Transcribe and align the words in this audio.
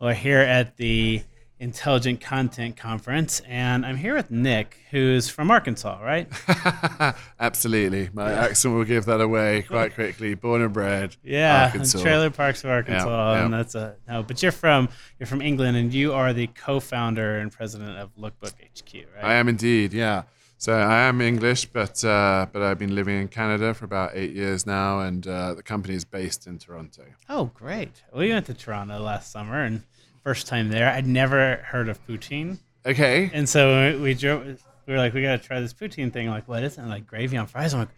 We're 0.00 0.14
here 0.14 0.40
at 0.40 0.78
the 0.78 1.22
Intelligent 1.58 2.22
Content 2.22 2.74
Conference, 2.74 3.42
and 3.46 3.84
I'm 3.84 3.98
here 3.98 4.14
with 4.14 4.30
Nick, 4.30 4.78
who's 4.90 5.28
from 5.28 5.50
Arkansas, 5.50 6.00
right? 6.02 6.26
Absolutely. 7.38 8.08
My 8.14 8.32
accent 8.32 8.74
will 8.74 8.84
give 8.84 9.04
that 9.04 9.20
away 9.20 9.60
quite 9.68 9.92
quickly. 9.92 10.32
Born 10.34 10.62
and 10.62 10.72
bred. 10.72 11.16
Yeah, 11.22 11.66
Arkansas. 11.66 12.00
Trailer 12.00 12.30
Parks 12.30 12.64
of 12.64 12.70
Arkansas, 12.70 13.34
Yeah, 13.34 13.44
and 13.44 13.52
that's 13.52 13.74
a 13.74 13.96
no. 14.08 14.22
But 14.22 14.42
you're 14.42 14.52
from 14.52 14.88
you're 15.18 15.26
from 15.26 15.42
England, 15.42 15.76
and 15.76 15.92
you 15.92 16.14
are 16.14 16.32
the 16.32 16.46
co-founder 16.46 17.38
and 17.38 17.52
president 17.52 17.98
of 17.98 18.16
Lookbook 18.16 18.54
HQ, 18.54 18.94
right? 19.14 19.22
I 19.22 19.34
am 19.34 19.50
indeed, 19.50 19.92
yeah. 19.92 20.22
So 20.60 20.74
I 20.74 21.08
am 21.08 21.22
English, 21.22 21.64
but 21.72 22.04
uh, 22.04 22.44
but 22.52 22.60
I've 22.60 22.78
been 22.78 22.94
living 22.94 23.18
in 23.18 23.28
Canada 23.28 23.72
for 23.72 23.86
about 23.86 24.10
eight 24.12 24.32
years 24.32 24.66
now, 24.66 25.00
and 25.00 25.26
uh, 25.26 25.54
the 25.54 25.62
company 25.62 25.94
is 25.94 26.04
based 26.04 26.46
in 26.46 26.58
Toronto. 26.58 27.04
Oh, 27.30 27.46
great. 27.54 28.02
We 28.14 28.28
went 28.28 28.44
to 28.44 28.52
Toronto 28.52 28.98
last 28.98 29.32
summer, 29.32 29.64
and 29.64 29.82
first 30.22 30.46
time 30.46 30.68
there, 30.68 30.90
I'd 30.90 31.06
never 31.06 31.64
heard 31.64 31.88
of 31.88 32.06
poutine. 32.06 32.58
Okay. 32.84 33.30
And 33.32 33.48
so 33.48 33.98
we 34.02 34.12
drove. 34.12 34.62
We 34.84 34.92
were 34.92 34.98
like, 34.98 35.14
we 35.14 35.22
got 35.22 35.40
to 35.40 35.48
try 35.48 35.60
this 35.60 35.72
poutine 35.72 36.12
thing. 36.12 36.28
I'm 36.28 36.34
like, 36.34 36.46
what 36.46 36.62
is 36.62 36.76
it? 36.76 36.82
And 36.82 36.90
like 36.90 37.06
gravy 37.06 37.38
on 37.38 37.46
fries. 37.46 37.72
I'm 37.72 37.80
like, 37.80 37.88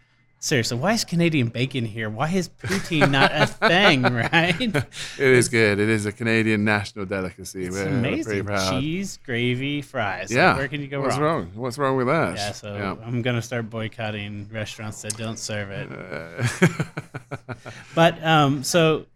seriously, 0.42 0.76
why 0.76 0.92
is 0.92 1.04
Canadian 1.04 1.48
bacon 1.48 1.84
here? 1.86 2.10
Why 2.10 2.28
is 2.30 2.48
poutine 2.48 3.10
not 3.10 3.30
a 3.32 3.46
thing? 3.68 4.02
Right? 4.02 4.60
It 4.60 4.84
is 5.18 5.48
good. 5.48 5.78
It 5.78 5.88
is 5.88 6.04
a 6.04 6.12
Canadian 6.12 6.64
national 6.64 7.06
delicacy. 7.06 7.64
It's 7.66 7.76
We're 7.76 7.86
amazing. 7.86 8.46
Cheese, 8.68 9.18
gravy, 9.24 9.80
fries. 9.82 10.30
Like, 10.30 10.36
Yeah. 10.36 10.56
where 10.56 10.66
can 10.68 10.80
you 10.80 10.88
go 10.88 11.00
What's 11.00 11.16
wrong? 11.16 11.22
wrong? 11.44 11.50
What's 11.54 11.78
wrong 11.78 11.96
with 11.96 12.08
that? 12.08 12.36
Yeah, 12.36 12.52
so 12.52 12.74
Yeah. 12.74 12.96
I'm 13.06 13.22
gonna 13.22 13.40
start 13.40 13.70
boycotting 13.70 14.48
restaurants 14.52 15.00
that 15.02 15.16
don't 15.16 15.38
serve 15.38 15.70
it. 15.70 15.88
Uh, 15.90 17.54
But 17.94 18.22
um, 18.24 18.62
so 18.64 19.06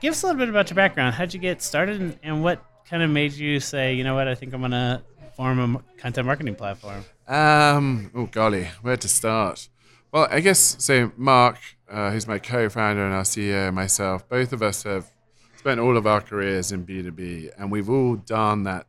give 0.00 0.12
us 0.12 0.22
a 0.22 0.26
little 0.26 0.38
bit 0.38 0.48
about 0.48 0.70
your 0.70 0.76
background. 0.76 1.14
How'd 1.14 1.34
you 1.34 1.40
get 1.40 1.62
started, 1.62 2.00
and, 2.00 2.18
and 2.22 2.42
what 2.42 2.64
kind 2.88 3.02
of 3.02 3.10
made 3.10 3.32
you 3.34 3.60
say, 3.60 3.92
you 3.94 4.02
know 4.02 4.14
what, 4.14 4.26
I 4.28 4.34
think 4.34 4.54
I'm 4.54 4.60
gonna 4.62 5.02
form 5.36 5.76
a 5.76 6.00
content 6.00 6.26
marketing 6.26 6.54
platform? 6.54 7.04
Um, 7.28 8.10
oh 8.14 8.26
golly, 8.26 8.68
where 8.82 8.96
to 8.96 9.08
start? 9.08 9.68
Well, 10.12 10.26
I 10.30 10.40
guess 10.40 10.76
so. 10.78 11.12
Mark, 11.16 11.58
uh, 11.88 12.10
who's 12.10 12.26
my 12.26 12.38
co-founder 12.38 13.04
and 13.04 13.14
our 13.14 13.22
CEO, 13.22 13.68
and 13.68 13.76
myself, 13.76 14.28
both 14.28 14.52
of 14.52 14.62
us 14.62 14.82
have 14.82 15.12
spent 15.56 15.78
all 15.78 15.96
of 15.96 16.06
our 16.06 16.20
careers 16.20 16.72
in 16.72 16.82
B 16.82 17.02
two 17.02 17.12
B, 17.12 17.50
and 17.56 17.70
we've 17.70 17.88
all 17.88 18.16
done 18.16 18.64
that 18.64 18.86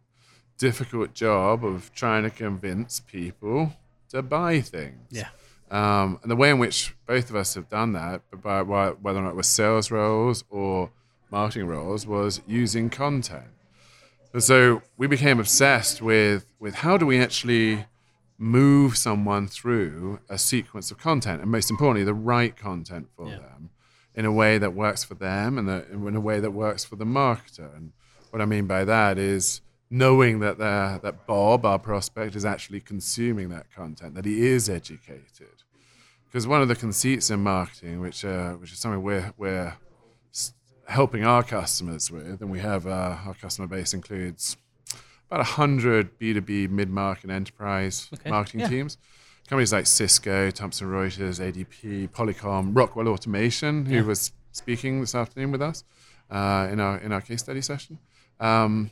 difficult 0.58 1.14
job 1.14 1.64
of 1.64 1.94
trying 1.94 2.24
to 2.24 2.30
convince 2.30 3.00
people 3.00 3.74
to 4.10 4.22
buy 4.22 4.62
things. 4.62 5.10
Yeah. 5.12 5.30
Um, 5.70 6.20
and 6.22 6.30
the 6.30 6.36
way 6.36 6.50
in 6.50 6.60
which 6.60 6.94
both 7.06 7.30
of 7.30 7.36
us 7.36 7.54
have 7.54 7.70
done 7.70 7.94
that, 7.94 8.22
by 8.42 8.62
whether 8.62 9.20
or 9.20 9.22
not 9.22 9.30
it 9.30 9.36
was 9.36 9.48
sales 9.48 9.92
roles 9.92 10.44
or 10.50 10.92
marketing 11.30 11.68
roles, 11.68 12.08
was 12.08 12.42
using 12.48 12.90
content. 12.90 13.48
And 14.34 14.44
so 14.44 14.82
we 14.98 15.08
became 15.08 15.40
obsessed 15.40 16.02
with 16.02 16.46
with 16.60 16.76
how 16.76 16.98
do 16.98 17.06
we 17.06 17.20
actually 17.20 17.86
move 18.42 18.98
someone 18.98 19.48
through 19.48 20.20
a 20.28 20.38
sequence 20.38 20.90
of 20.90 20.98
content, 20.98 21.42
and 21.42 21.52
most 21.52 21.70
importantly, 21.70 22.04
the 22.04 22.14
right 22.14 22.58
content 22.58 23.08
for 23.16 23.28
Yeah. 23.28 23.38
them 23.38 23.70
in 24.16 24.26
a 24.26 24.32
way 24.32 24.58
that 24.58 24.74
works 24.74 25.04
for 25.04 25.14
them 25.14 25.58
and 25.60 25.68
the, 25.70 25.86
in 25.92 26.16
a 26.16 26.20
way 26.20 26.40
that 26.40 26.52
works 26.52 26.84
for 26.84 26.96
the 26.96 27.06
marketer. 27.06 27.70
And 27.78 27.94
what 28.32 28.42
I 28.42 28.46
mean 28.46 28.66
by 28.66 28.84
that 28.84 29.18
is 29.20 29.62
knowing 29.92 30.40
that 30.40 30.58
that 30.58 31.28
Bob, 31.28 31.66
our 31.66 31.78
prospect, 31.78 32.36
is 32.36 32.44
actually 32.44 32.80
consuming 32.80 33.50
that 33.50 33.72
content, 33.72 34.16
that 34.16 34.26
he 34.26 34.48
is 34.48 34.70
educated. 34.70 35.64
Because 36.26 36.48
one 36.48 36.62
of 36.64 36.68
the 36.68 36.76
conceits 36.76 37.30
in 37.30 37.42
marketing, 37.42 38.00
which 38.02 38.26
uh, 38.26 38.54
which 38.54 38.72
is 38.72 38.80
something 38.80 39.04
we're 39.04 39.34
we're 39.38 39.76
helping 40.88 41.24
our 41.26 41.44
customers 41.44 42.10
with, 42.10 42.42
and 42.42 42.50
we 42.50 42.60
have 42.60 42.88
uh, 42.88 43.18
our 43.28 43.36
customer 43.36 43.68
base 43.68 43.94
includes 43.94 44.58
about 45.32 45.40
100 45.40 46.20
B2B 46.20 46.70
mid 46.70 46.90
market 46.90 47.24
and 47.26 47.32
enterprise 47.32 48.10
Okay, 48.14 48.30
marketing 48.30 48.60
yeah. 48.62 48.68
teams. 48.68 48.98
Companies 49.48 49.72
like 49.74 49.88
Cisco, 49.88 50.52
Thomson 50.52 50.88
Reuters, 50.88 51.40
ADP, 51.40 52.10
Polycom, 52.10 52.72
Rockwell 52.76 53.08
Automation, 53.08 53.86
who 53.86 53.96
Yeah. 53.96 54.02
was 54.04 54.32
speaking 54.52 55.00
this 55.02 55.16
afternoon 55.16 55.52
with 55.52 55.62
us 55.62 55.84
uh, 56.30 56.68
in, 56.72 56.80
our, 56.80 56.98
in 56.98 57.12
our 57.14 57.22
case 57.22 57.40
study 57.42 57.62
session. 57.62 57.98
Um, 58.40 58.92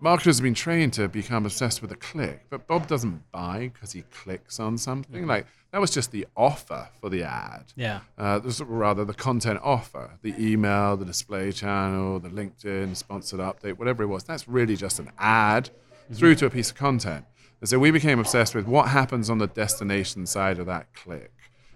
marketers 0.00 0.38
have 0.38 0.42
been 0.42 0.54
trained 0.54 0.92
to 0.94 1.08
become 1.08 1.46
obsessed 1.46 1.82
with 1.82 1.92
a 1.92 1.96
click, 1.96 2.46
but 2.50 2.66
Bob 2.66 2.86
doesn't 2.86 3.30
buy 3.32 3.70
because 3.72 3.92
he 3.92 4.02
clicks 4.02 4.58
on 4.60 4.78
something. 4.78 5.22
Mm-hmm. 5.22 5.30
Like 5.30 5.46
that 5.72 5.80
was 5.80 5.90
just 5.90 6.10
the 6.10 6.26
offer 6.36 6.88
for 7.00 7.08
the 7.10 7.22
ad. 7.22 7.72
Yeah. 7.76 8.00
Uh, 8.16 8.38
this 8.38 8.60
rather 8.60 9.04
the 9.04 9.14
content 9.14 9.60
offer, 9.62 10.18
the 10.22 10.34
email, 10.38 10.96
the 10.96 11.04
display 11.04 11.52
channel, 11.52 12.20
the 12.20 12.28
LinkedIn 12.28 12.96
sponsored 12.96 13.40
update, 13.40 13.78
whatever 13.78 14.02
it 14.02 14.06
was. 14.06 14.24
That's 14.24 14.48
really 14.48 14.76
just 14.76 14.98
an 14.98 15.10
ad 15.18 15.70
through 16.12 16.36
to 16.36 16.46
a 16.46 16.50
piece 16.50 16.70
of 16.70 16.76
content. 16.76 17.24
And 17.60 17.68
so 17.68 17.78
we 17.78 17.90
became 17.90 18.18
obsessed 18.18 18.54
with 18.54 18.66
what 18.66 18.88
happens 18.88 19.30
on 19.30 19.38
the 19.38 19.46
destination 19.46 20.26
side 20.26 20.58
of 20.58 20.66
that 20.66 20.92
click, 20.94 21.32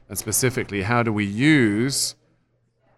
and 0.08 0.18
specifically, 0.18 0.82
how 0.82 1.02
do 1.02 1.12
we 1.12 1.24
use 1.24 2.14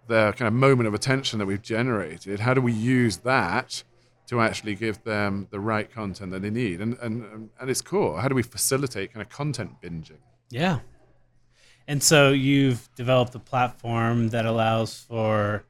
the 0.06 0.34
kind 0.36 0.48
of 0.48 0.54
moment 0.54 0.88
of 0.88 0.94
attention 0.94 1.38
that 1.38 1.46
we've 1.46 1.62
generated? 1.62 2.40
How 2.40 2.52
do 2.52 2.60
we 2.60 2.72
use 2.72 3.18
that 3.18 3.84
to 4.30 4.40
actually 4.40 4.74
give 4.74 5.02
them 5.04 5.46
the 5.50 5.60
right 5.60 5.92
content 5.92 6.30
that 6.32 6.40
they 6.42 6.50
need? 6.50 6.80
And 6.80 6.96
and 7.02 7.50
and 7.60 7.70
its 7.70 7.82
cool. 7.82 8.16
how 8.16 8.28
do 8.28 8.34
we 8.34 8.42
facilitate 8.42 9.12
kind 9.12 9.22
of 9.22 9.28
content 9.28 9.72
binging? 9.82 10.22
Yeah. 10.50 10.78
And 11.86 12.02
so 12.02 12.30
you've 12.30 12.88
developed 12.94 13.34
a 13.34 13.38
platform 13.40 14.28
that 14.28 14.46
allows 14.46 14.94
for 15.08 15.64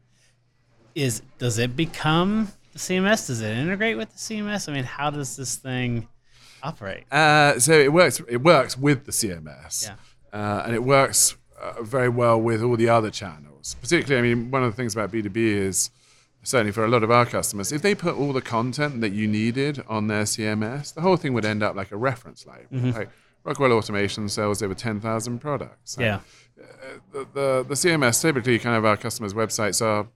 is 0.94 1.22
does 1.38 1.58
it 1.58 1.74
become 1.76 2.52
the 2.72 2.78
CMS? 2.78 3.26
Does 3.28 3.40
it 3.40 3.56
integrate 3.56 3.96
with 3.96 4.10
the 4.12 4.18
CMS? 4.18 4.68
I 4.68 4.72
mean, 4.72 4.84
how 4.84 5.10
does 5.10 5.36
this 5.36 5.56
thing 5.56 6.08
operate? 6.62 7.04
Uh, 7.12 7.58
so 7.58 7.72
it 7.72 7.92
works. 7.92 8.20
It 8.28 8.42
works 8.42 8.76
with 8.76 9.06
the 9.06 9.12
CMS, 9.12 9.86
Yeah. 9.88 9.94
uh, 10.38 10.62
and 10.66 10.74
it 10.74 10.84
works 10.84 11.36
uh, 11.60 11.82
very 11.82 12.08
well 12.08 12.38
with 12.40 12.62
all 12.62 12.76
the 12.76 12.88
other 12.88 13.10
channels. 13.10 13.76
Particularly, 13.80 14.18
I 14.32 14.34
mean, 14.34 14.50
one 14.50 14.62
of 14.62 14.70
the 14.72 14.76
things 14.76 14.94
about 14.94 15.10
B 15.10 15.22
two 15.22 15.30
B 15.30 15.48
is 15.48 15.90
certainly 16.42 16.72
for 16.72 16.84
a 16.84 16.88
lot 16.88 17.02
of 17.02 17.10
our 17.10 17.26
customers, 17.26 17.72
if 17.72 17.82
they 17.82 17.94
put 17.94 18.16
all 18.16 18.32
the 18.32 18.40
content 18.40 19.00
that 19.00 19.12
you 19.12 19.26
needed 19.26 19.82
on 19.88 20.06
their 20.06 20.24
CMS, 20.24 20.94
the 20.94 21.00
whole 21.00 21.16
thing 21.16 21.32
would 21.34 21.44
end 21.44 21.62
up 21.62 21.74
like 21.76 21.92
a 21.92 21.96
reference 21.96 22.46
label. 22.46 22.90
Like 22.92 23.10
Rockwell 23.44 23.72
Automation 23.72 24.28
sells 24.28 24.62
over 24.62 24.74
ten 24.74 25.00
thousand 25.00 25.38
products. 25.40 25.96
Yeah. 25.98 26.20
the, 27.12 27.26
the 27.32 27.64
the 27.68 27.74
CMS 27.74 28.20
typically 28.20 28.58
kind 28.58 28.76
of 28.76 28.84
our 28.84 28.96
customers' 28.96 29.34
websites 29.34 29.84
are 29.84 30.08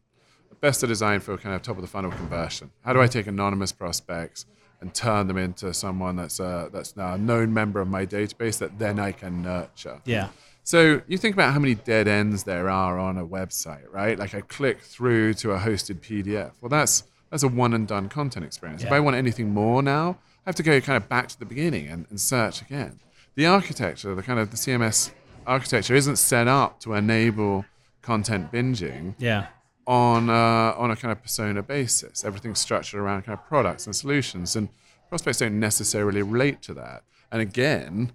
best 0.60 0.80
designed 0.80 1.22
for 1.22 1.36
kind 1.36 1.54
of 1.54 1.62
top 1.62 1.76
of 1.76 1.82
the 1.82 1.88
funnel 1.88 2.10
conversion. 2.10 2.70
How 2.84 2.92
do 2.92 3.00
I 3.00 3.06
take 3.06 3.26
anonymous 3.26 3.72
prospects 3.72 4.46
and 4.80 4.94
turn 4.94 5.26
them 5.26 5.36
into 5.38 5.72
someone 5.74 6.16
that's 6.16 6.40
uh, 6.40 6.68
that's 6.72 6.96
now 6.96 7.14
a 7.14 7.18
known 7.18 7.52
member 7.52 7.80
of 7.80 7.88
my 7.88 8.06
database 8.06 8.58
that 8.58 8.78
then 8.78 8.98
I 8.98 9.12
can 9.12 9.42
nurture? 9.42 10.00
Yeah. 10.04 10.28
So 10.66 11.02
you 11.06 11.19
think 11.19 11.34
about 11.34 11.52
how 11.52 11.58
many 11.58 11.75
dead 11.75 12.08
ends 12.08 12.44
there 12.44 12.70
are 12.70 12.98
on 12.98 13.19
a 13.19 13.26
website, 13.26 13.84
right? 13.92 14.19
Like 14.19 14.34
I 14.34 14.41
click 14.41 14.80
through 14.80 15.34
to 15.34 15.52
a 15.52 15.58
hosted 15.58 16.00
PDF. 16.00 16.52
Well, 16.60 16.70
that's 16.70 17.04
that's 17.30 17.42
a 17.42 17.48
one 17.48 17.75
and 17.75 17.86
done 17.86 18.08
content 18.08 18.44
experience. 18.47 18.82
If 18.82 18.91
I 18.92 19.00
want 19.00 19.16
anything 19.16 19.52
more 19.52 19.82
now, 19.82 20.19
I 20.47 20.48
have 20.48 20.54
to 20.56 20.62
go 20.62 20.80
kind 20.80 20.97
of 20.97 21.08
back 21.08 21.28
to 21.28 21.38
the 21.38 21.44
beginning 21.44 21.88
and, 21.88 22.06
and 22.08 22.19
search 22.20 22.62
again. 22.62 23.00
The 23.34 23.47
architecture, 23.47 24.14
the 24.14 24.22
kind 24.22 24.38
of 24.38 24.50
the 24.50 24.56
CMS 24.56 25.10
architecture, 25.47 25.94
isn't 25.94 26.16
set 26.16 26.48
up 26.48 26.81
to 26.81 26.94
enable 26.94 27.64
content 28.02 28.50
binging 28.52 29.14
Yeah. 29.19 29.46
on 29.86 30.31
uh, 30.31 30.75
on 30.78 30.91
a 30.91 30.96
kind 30.96 31.12
of 31.12 31.20
persona 31.22 31.62
basis. 31.62 32.25
Everything's 32.25 32.60
structured 32.60 33.00
around 33.00 33.22
kind 33.22 33.38
of 33.38 33.44
products 33.46 33.84
and 33.86 33.94
solutions, 33.94 34.56
and 34.56 34.69
prospects 35.10 35.38
don't 35.38 35.60
necessarily 35.60 36.22
relate 36.22 36.62
to 36.62 36.75
that. 36.75 37.02
And 37.31 37.42
again, 37.42 38.12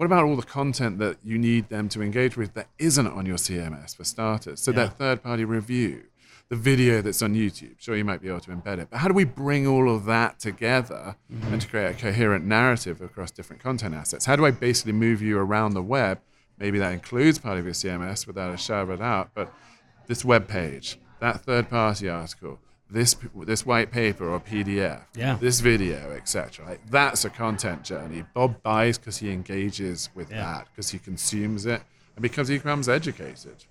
what 0.00 0.06
about 0.06 0.24
all 0.24 0.34
the 0.34 0.42
content 0.42 0.98
that 0.98 1.18
you 1.22 1.36
need 1.36 1.68
them 1.68 1.86
to 1.86 2.00
engage 2.00 2.34
with 2.34 2.54
that 2.54 2.66
isn't 2.78 3.06
on 3.06 3.26
your 3.26 3.36
CMS 3.36 3.94
for 3.94 4.02
starters? 4.02 4.58
So 4.58 4.70
Yeah. 4.70 4.86
that 4.86 4.96
third-party 4.96 5.44
review, 5.44 6.04
the 6.48 6.56
video 6.56 7.02
that's 7.02 7.20
on 7.20 7.34
YouTube. 7.34 7.74
Sure, 7.76 7.94
you 7.94 8.02
might 8.02 8.22
be 8.22 8.28
able 8.28 8.40
to 8.40 8.50
embed 8.50 8.78
it, 8.78 8.88
but 8.90 9.00
how 9.00 9.08
do 9.08 9.12
we 9.12 9.24
bring 9.24 9.66
all 9.66 9.94
of 9.94 10.06
that 10.06 10.38
together 10.38 11.16
mm-hmm. 11.30 11.52
and 11.52 11.60
to 11.60 11.68
create 11.68 11.90
a 11.90 11.92
coherent 11.92 12.46
narrative 12.46 13.02
across 13.02 13.30
different 13.30 13.62
content 13.62 13.94
assets? 13.94 14.24
How 14.24 14.36
do 14.36 14.46
I 14.46 14.52
basically 14.52 14.92
move 14.94 15.20
you 15.20 15.38
around 15.38 15.74
the 15.74 15.82
web? 15.82 16.18
Maybe 16.58 16.78
that 16.78 16.94
includes 16.94 17.38
part 17.38 17.58
of 17.58 17.66
your 17.66 17.74
CMS 17.74 18.26
without 18.26 18.54
a 18.54 18.56
shadow 18.56 18.84
of 18.84 18.88
a 18.88 18.96
doubt, 18.96 19.32
but 19.34 19.52
this 20.06 20.24
web 20.24 20.48
page, 20.48 20.98
that 21.18 21.42
third-party 21.42 22.08
article, 22.08 22.58
this 22.90 23.14
this 23.46 23.64
white 23.64 23.90
paper 23.90 24.28
or 24.28 24.40
PDF, 24.40 25.02
Yeah. 25.14 25.36
this 25.40 25.60
video, 25.60 26.10
etc. 26.12 26.66
Like, 26.66 26.90
that's 26.90 27.24
a 27.24 27.30
content 27.30 27.84
journey. 27.84 28.24
Bob 28.34 28.62
buys 28.62 28.98
because 28.98 29.18
he 29.18 29.30
engages 29.30 30.10
with 30.14 30.30
Yeah. 30.30 30.40
that, 30.42 30.68
because 30.70 30.90
he 30.90 30.98
consumes 30.98 31.66
it, 31.66 31.82
and 32.16 32.22
because 32.22 32.48
he 32.48 32.56
becomes 32.58 32.88
educated. 32.88 33.64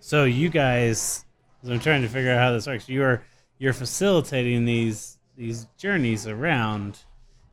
So 0.00 0.24
you 0.24 0.48
guys, 0.48 1.24
as 1.62 1.68
I'm 1.70 1.80
trying 1.80 2.02
to 2.02 2.08
figure 2.08 2.30
out 2.32 2.38
how 2.38 2.52
this 2.52 2.66
works, 2.66 2.88
you're 2.88 3.22
you're 3.58 3.72
facilitating 3.72 4.64
these 4.64 5.18
these 5.36 5.66
journeys 5.78 6.26
around, 6.26 6.98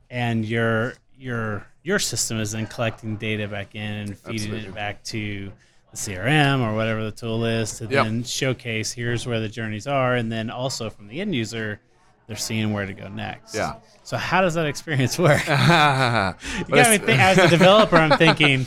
and 0.10 0.46
your 0.46 0.94
your 1.18 1.66
your 1.84 2.00
system 2.00 2.40
is 2.40 2.52
then 2.52 2.68
collecting 2.68 3.18
data 3.18 3.48
back 3.48 3.75
in 3.75 3.81
and 3.81 4.18
feeding 4.18 4.36
Absolutely. 4.36 4.68
it 4.69 4.75
back 4.75 5.04
to 5.06 5.52
the 5.92 5.98
CRM 5.98 6.62
or 6.62 6.74
whatever 6.76 7.04
the 7.04 7.12
tool 7.12 7.46
is 7.46 7.78
to 7.80 7.84
Yep. 7.86 8.06
then 8.06 8.24
showcase 8.24 8.92
here's 8.92 9.26
where 9.28 9.40
the 9.40 9.50
journeys 9.50 9.88
are, 9.88 10.16
and 10.16 10.32
then 10.32 10.50
also 10.50 10.90
from 10.90 11.08
the 11.08 11.20
end 11.22 11.36
user, 11.36 11.80
they're 12.28 12.38
seeing 12.38 12.72
where 12.72 12.86
to 12.86 12.94
go 12.94 13.08
next. 13.10 13.54
Yeah. 13.56 13.76
So 14.04 14.16
how 14.18 14.42
does 14.42 14.54
that 14.54 14.66
experience 14.66 15.20
work? 15.28 15.40
you 15.48 15.54
got 15.54 16.36
me 16.70 16.98
think, 16.98 17.20
as 17.20 17.38
a 17.38 17.48
developer, 17.58 17.98
I'm 17.98 18.18
thinking 18.18 18.66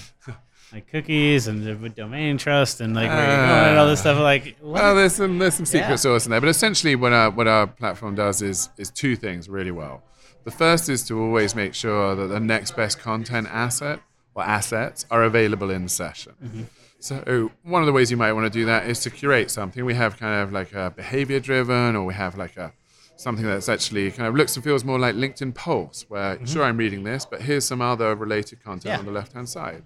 like 0.72 0.86
cookies 0.90 1.46
and 1.46 1.94
domain 1.94 2.36
trust 2.36 2.80
and 2.80 2.94
like 2.94 3.08
where 3.08 3.26
you're 3.26 3.46
going 3.46 3.68
and 3.70 3.78
all 3.78 3.86
this 3.86 4.00
stuff. 4.00 4.18
Like, 4.18 4.56
what? 4.60 4.82
Well, 4.82 4.94
there's 4.96 5.14
some 5.14 5.38
there's 5.38 5.54
some 5.54 5.66
secret 5.66 5.88
Yeah. 5.90 5.96
sauce 5.96 6.26
in 6.26 6.30
there, 6.30 6.40
but 6.40 6.48
essentially, 6.50 6.94
what 6.96 7.12
our 7.12 7.30
what 7.30 7.46
our 7.48 7.66
platform 7.66 8.14
does 8.16 8.42
is 8.42 8.68
is 8.76 8.90
two 8.90 9.16
things 9.16 9.48
really 9.48 9.70
well. 9.70 10.02
The 10.44 10.50
first 10.50 10.88
is 10.90 11.02
to 11.04 11.18
always 11.18 11.54
make 11.54 11.74
sure 11.74 12.14
that 12.16 12.26
the 12.26 12.40
next 12.40 12.76
best 12.76 12.98
content 12.98 13.46
asset 13.50 14.00
or 14.34 14.42
assets 14.44 15.06
are 15.10 15.22
available 15.22 15.70
in 15.70 15.88
session. 15.88 16.34
Mm-hmm. 16.44 16.62
So 17.04 17.50
one 17.64 17.82
of 17.82 17.86
the 17.86 17.92
ways 17.92 18.10
you 18.10 18.16
might 18.16 18.32
want 18.32 18.50
to 18.50 18.58
do 18.58 18.64
that 18.64 18.86
is 18.88 19.00
to 19.00 19.10
curate 19.10 19.50
something. 19.50 19.84
We 19.84 19.92
have 19.94 20.16
kind 20.16 20.40
of 20.42 20.52
like 20.52 20.72
a 20.72 20.90
behavior 20.96 21.38
driven, 21.38 21.96
or 21.96 22.04
we 22.06 22.14
have 22.14 22.38
like 22.38 22.56
a 22.56 22.72
something 23.16 23.44
that's 23.44 23.68
actually 23.68 24.10
kind 24.10 24.26
of 24.26 24.34
looks 24.34 24.56
and 24.56 24.64
feels 24.64 24.84
more 24.84 24.98
like 24.98 25.14
LinkedIn 25.14 25.54
Pulse, 25.54 26.06
where 26.08 26.44
sure 26.46 26.64
I'm 26.64 26.78
reading 26.78 27.04
this, 27.04 27.26
but 27.26 27.42
here's 27.42 27.64
some 27.66 27.82
other 27.82 28.14
related 28.14 28.64
content 28.64 28.84
Mm-hmm. 28.84 28.88
Yeah. 28.92 28.98
on 29.00 29.04
the 29.04 29.12
left 29.12 29.34
hand 29.34 29.48
side. 29.48 29.82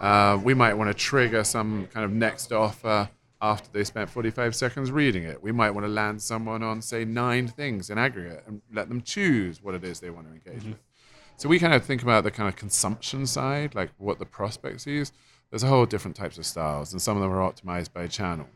Uh, 0.00 0.40
we 0.42 0.54
might 0.54 0.74
want 0.74 0.88
to 0.90 0.94
trigger 0.94 1.44
some 1.44 1.86
kind 1.92 2.04
of 2.04 2.12
next 2.12 2.50
offer 2.50 3.10
after 3.42 3.68
they 3.72 3.84
spent 3.84 4.08
45 4.08 4.54
seconds 4.56 4.90
reading 4.90 5.22
it. 5.24 5.42
We 5.42 5.52
might 5.52 5.70
want 5.70 5.84
to 5.86 5.92
land 5.92 6.22
someone 6.22 6.62
on, 6.62 6.80
say, 6.80 7.04
nine 7.04 7.46
things 7.46 7.90
in 7.90 7.98
aggregate 7.98 8.42
and 8.46 8.62
let 8.72 8.88
them 8.88 9.02
choose 9.02 9.62
what 9.62 9.74
it 9.74 9.84
is 9.84 10.00
they 10.00 10.08
want 10.10 10.26
to 10.28 10.32
engage 10.32 10.64
with. 10.64 10.78
So 11.36 11.48
we 11.48 11.58
kind 11.58 11.74
of 11.74 11.84
think 11.84 12.02
about 12.02 12.24
the 12.24 12.30
kind 12.30 12.48
of 12.48 12.56
consumption 12.56 13.26
side, 13.26 13.74
like 13.74 13.90
what 13.98 14.18
the 14.18 14.24
prospect 14.26 14.80
sees. 14.82 15.12
There's 15.50 15.62
a 15.62 15.68
whole 15.68 15.86
different 15.86 16.16
types 16.16 16.38
of 16.38 16.46
styles, 16.46 16.92
and 16.92 17.00
some 17.02 17.16
of 17.16 17.22
them 17.22 17.32
are 17.32 17.40
optimized 17.52 17.92
by 17.92 18.06
channel. 18.06 18.46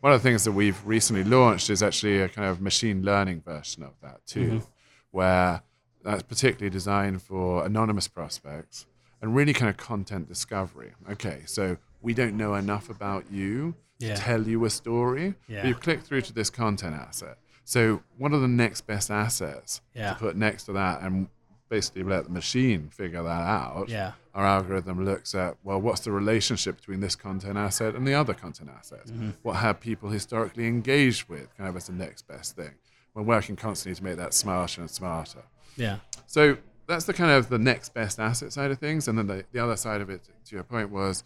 One 0.00 0.12
of 0.12 0.22
the 0.22 0.28
things 0.28 0.44
that 0.44 0.52
we've 0.52 0.78
recently 0.86 1.24
launched 1.24 1.70
is 1.70 1.82
actually 1.82 2.20
a 2.20 2.28
kind 2.28 2.48
of 2.48 2.60
machine 2.60 3.02
learning 3.02 3.42
version 3.42 3.82
of 3.82 3.92
that 4.02 4.24
too, 4.26 4.46
mm-hmm. 4.46 4.64
where 5.10 5.62
that's 6.04 6.22
particularly 6.22 6.70
designed 6.70 7.22
for 7.22 7.64
anonymous 7.64 8.06
prospects 8.06 8.86
and 9.20 9.34
really 9.34 9.52
kind 9.52 9.68
of 9.70 9.76
content 9.76 10.28
discovery. 10.28 10.92
Okay, 11.10 11.42
so 11.46 11.78
we 12.02 12.14
don't 12.14 12.36
know 12.36 12.54
enough 12.54 12.90
about 12.90 13.30
you 13.30 13.74
Yeah. 13.98 14.14
to 14.14 14.20
tell 14.20 14.46
you 14.46 14.64
a 14.64 14.70
story. 14.70 15.34
Yeah. 15.48 15.62
But 15.62 15.68
you've 15.68 15.80
clicked 15.80 16.06
through 16.06 16.20
to 16.22 16.32
this 16.32 16.50
content 16.50 16.94
asset. 16.94 17.38
So 17.64 18.02
what 18.18 18.32
are 18.32 18.38
the 18.38 18.46
next 18.46 18.82
best 18.86 19.10
assets 19.10 19.80
Yeah. 19.94 20.12
to 20.12 20.18
put 20.18 20.36
next 20.36 20.64
to 20.64 20.72
that 20.74 21.00
and 21.02 21.28
basically 21.68 22.02
let 22.02 22.24
the 22.24 22.30
machine 22.30 22.88
figure 22.88 23.22
that 23.22 23.28
out? 23.28 23.88
Yeah. 23.88 24.12
Our 24.34 24.44
algorithm 24.44 25.04
looks 25.04 25.34
at, 25.34 25.56
well, 25.64 25.80
what's 25.80 26.00
the 26.00 26.12
relationship 26.12 26.76
between 26.76 27.00
this 27.00 27.16
content 27.16 27.56
asset 27.56 27.94
and 27.94 28.06
the 28.06 28.14
other 28.14 28.34
content 28.34 28.70
assets? 28.76 29.10
Mm-hmm. 29.10 29.30
What 29.42 29.56
have 29.56 29.80
people 29.80 30.10
historically 30.10 30.66
engaged 30.66 31.28
with 31.28 31.56
kind 31.56 31.68
of 31.68 31.76
as 31.76 31.86
the 31.86 31.92
next 31.92 32.28
best 32.28 32.56
thing? 32.56 32.74
We're 33.14 33.22
working 33.22 33.56
constantly 33.56 33.96
to 33.96 34.04
make 34.04 34.16
that 34.16 34.34
smarter 34.34 34.82
and 34.82 34.90
smarter. 34.90 35.42
yeah. 35.76 35.98
So 36.26 36.58
that's 36.86 37.04
the 37.04 37.14
kind 37.14 37.30
of 37.30 37.48
the 37.48 37.58
next 37.58 37.94
best 37.94 38.20
asset 38.20 38.52
side 38.52 38.70
of 38.70 38.78
things. 38.78 39.08
And 39.08 39.18
then 39.18 39.26
the, 39.26 39.44
the 39.52 39.58
other 39.58 39.76
side 39.76 40.00
of 40.00 40.10
it, 40.10 40.28
to 40.44 40.54
your 40.54 40.64
point, 40.64 40.90
was 40.90 41.24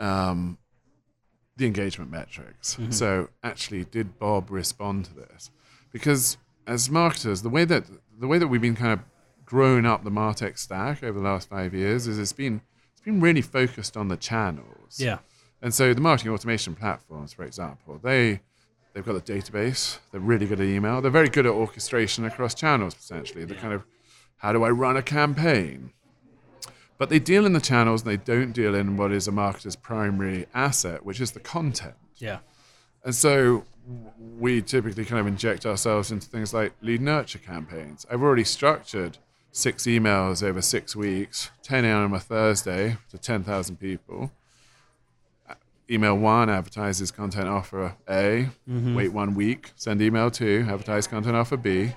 um, 0.00 0.58
the 1.56 1.66
engagement 1.66 2.10
metrics. 2.10 2.76
So 2.90 3.28
actually, 3.42 3.84
did 3.84 4.18
Bob 4.18 4.50
respond 4.50 5.06
to 5.06 5.14
this? 5.14 5.50
Because 5.92 6.36
as 6.66 6.90
marketers, 6.90 7.42
the 7.42 7.48
way 7.48 7.64
that 7.64 7.84
the 8.18 8.26
way 8.26 8.38
that 8.38 8.48
we've 8.48 8.60
been 8.60 8.76
kind 8.76 8.92
of 8.92 9.00
growing 9.46 9.86
up 9.86 10.04
the 10.04 10.10
Martech 10.10 10.58
stack 10.58 11.02
over 11.02 11.18
the 11.18 11.24
last 11.24 11.48
five 11.48 11.72
years 11.72 12.06
is 12.06 12.18
it's 12.18 12.32
been 12.32 12.60
it's 12.92 13.00
been 13.00 13.20
really 13.20 13.40
focused 13.40 13.96
on 13.96 14.08
the 14.08 14.16
channels. 14.16 14.98
Yeah. 14.98 15.18
And 15.62 15.72
so 15.72 15.94
the 15.94 16.00
marketing 16.00 16.32
automation 16.32 16.74
platforms, 16.74 17.32
for 17.32 17.44
example, 17.44 17.98
they 18.02 18.40
they've 18.92 19.04
got 19.04 19.16
a 19.16 19.20
database. 19.20 19.98
They're 20.10 20.20
really 20.20 20.46
good 20.46 20.60
at 20.60 20.66
email. 20.66 21.00
They're 21.00 21.10
very 21.10 21.28
good 21.28 21.46
at 21.46 21.52
orchestration 21.52 22.24
across 22.24 22.54
channels. 22.54 22.94
Essentially, 22.94 23.44
they're 23.44 23.56
kind 23.56 23.72
of 23.72 23.84
how 24.38 24.52
do 24.52 24.64
I 24.64 24.70
run 24.70 24.96
a 24.96 25.02
campaign? 25.02 25.92
But 26.98 27.10
they 27.10 27.18
deal 27.18 27.44
in 27.46 27.52
the 27.52 27.60
channels. 27.60 28.02
and 28.02 28.10
They 28.10 28.16
don't 28.16 28.52
deal 28.52 28.74
in 28.74 28.96
what 28.96 29.12
is 29.12 29.28
a 29.28 29.32
marketer's 29.32 29.76
primary 29.76 30.46
asset, 30.54 31.04
which 31.04 31.20
is 31.20 31.32
the 31.32 31.40
content. 31.40 31.94
Yeah. 32.16 32.38
And 33.04 33.14
so 33.14 33.64
we 34.38 34.62
typically 34.62 35.04
kind 35.04 35.20
of 35.20 35.26
inject 35.26 35.64
ourselves 35.64 36.10
into 36.10 36.26
things 36.26 36.52
like 36.52 36.72
lead 36.80 37.00
nurture 37.00 37.38
campaigns. 37.38 38.06
I've 38.10 38.22
already 38.22 38.44
structured 38.44 39.18
six 39.56 39.84
emails 39.84 40.42
over 40.46 40.60
six 40.60 40.94
weeks, 40.94 41.50
10 41.62 41.86
a.m. 41.86 42.12
on 42.12 42.14
a 42.14 42.20
Thursday 42.20 42.98
to 43.10 43.16
10,000 43.16 43.76
people. 43.76 44.30
Email 45.90 46.16
one 46.18 46.50
advertises 46.50 47.10
content 47.10 47.48
offer 47.48 47.94
A. 48.08 48.48
Mm-hmm. 48.68 48.94
Wait 48.96 49.12
one 49.12 49.34
week, 49.34 49.70
send 49.76 50.02
email 50.02 50.30
two, 50.30 50.66
advertise 50.68 51.06
content 51.06 51.36
offer 51.36 51.56
B, 51.56 51.92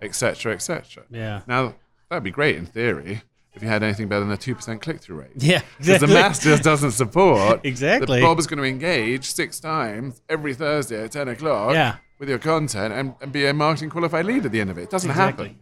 etc., 0.00 0.52
etc. 0.54 1.02
Yeah. 1.10 1.42
Now 1.48 1.74
that'd 2.08 2.22
be 2.22 2.30
great 2.30 2.54
in 2.56 2.66
theory 2.66 3.22
if 3.52 3.60
you 3.60 3.68
had 3.68 3.82
anything 3.82 4.06
better 4.08 4.20
than 4.24 4.30
a 4.32 4.36
two 4.36 4.54
percent 4.54 4.80
click 4.80 5.00
through 5.00 5.22
rate. 5.22 5.32
Yeah. 5.36 5.60
Because 5.78 6.00
the 6.00 6.06
math 6.06 6.40
just 6.40 6.62
doesn't 6.62 6.92
support 6.92 7.60
Exactly. 7.64 8.20
that 8.20 8.24
Bob 8.24 8.38
is 8.38 8.46
going 8.46 8.58
to 8.60 8.64
engage 8.64 9.24
six 9.32 9.58
times 9.58 10.22
every 10.28 10.54
Thursday 10.54 11.02
at 11.04 11.10
10 11.10 11.26
o'clock 11.28 11.74
Yeah. 11.74 11.96
with 12.20 12.28
your 12.28 12.38
content 12.38 12.94
and, 12.94 13.14
and 13.20 13.32
be 13.32 13.44
a 13.46 13.52
marketing 13.52 13.90
qualified 13.90 14.24
lead 14.24 14.46
at 14.46 14.52
the 14.52 14.60
end 14.60 14.70
of 14.70 14.78
it. 14.78 14.82
It 14.84 14.90
doesn't 14.90 15.10
Exactly. 15.10 15.48
happen. 15.48 15.60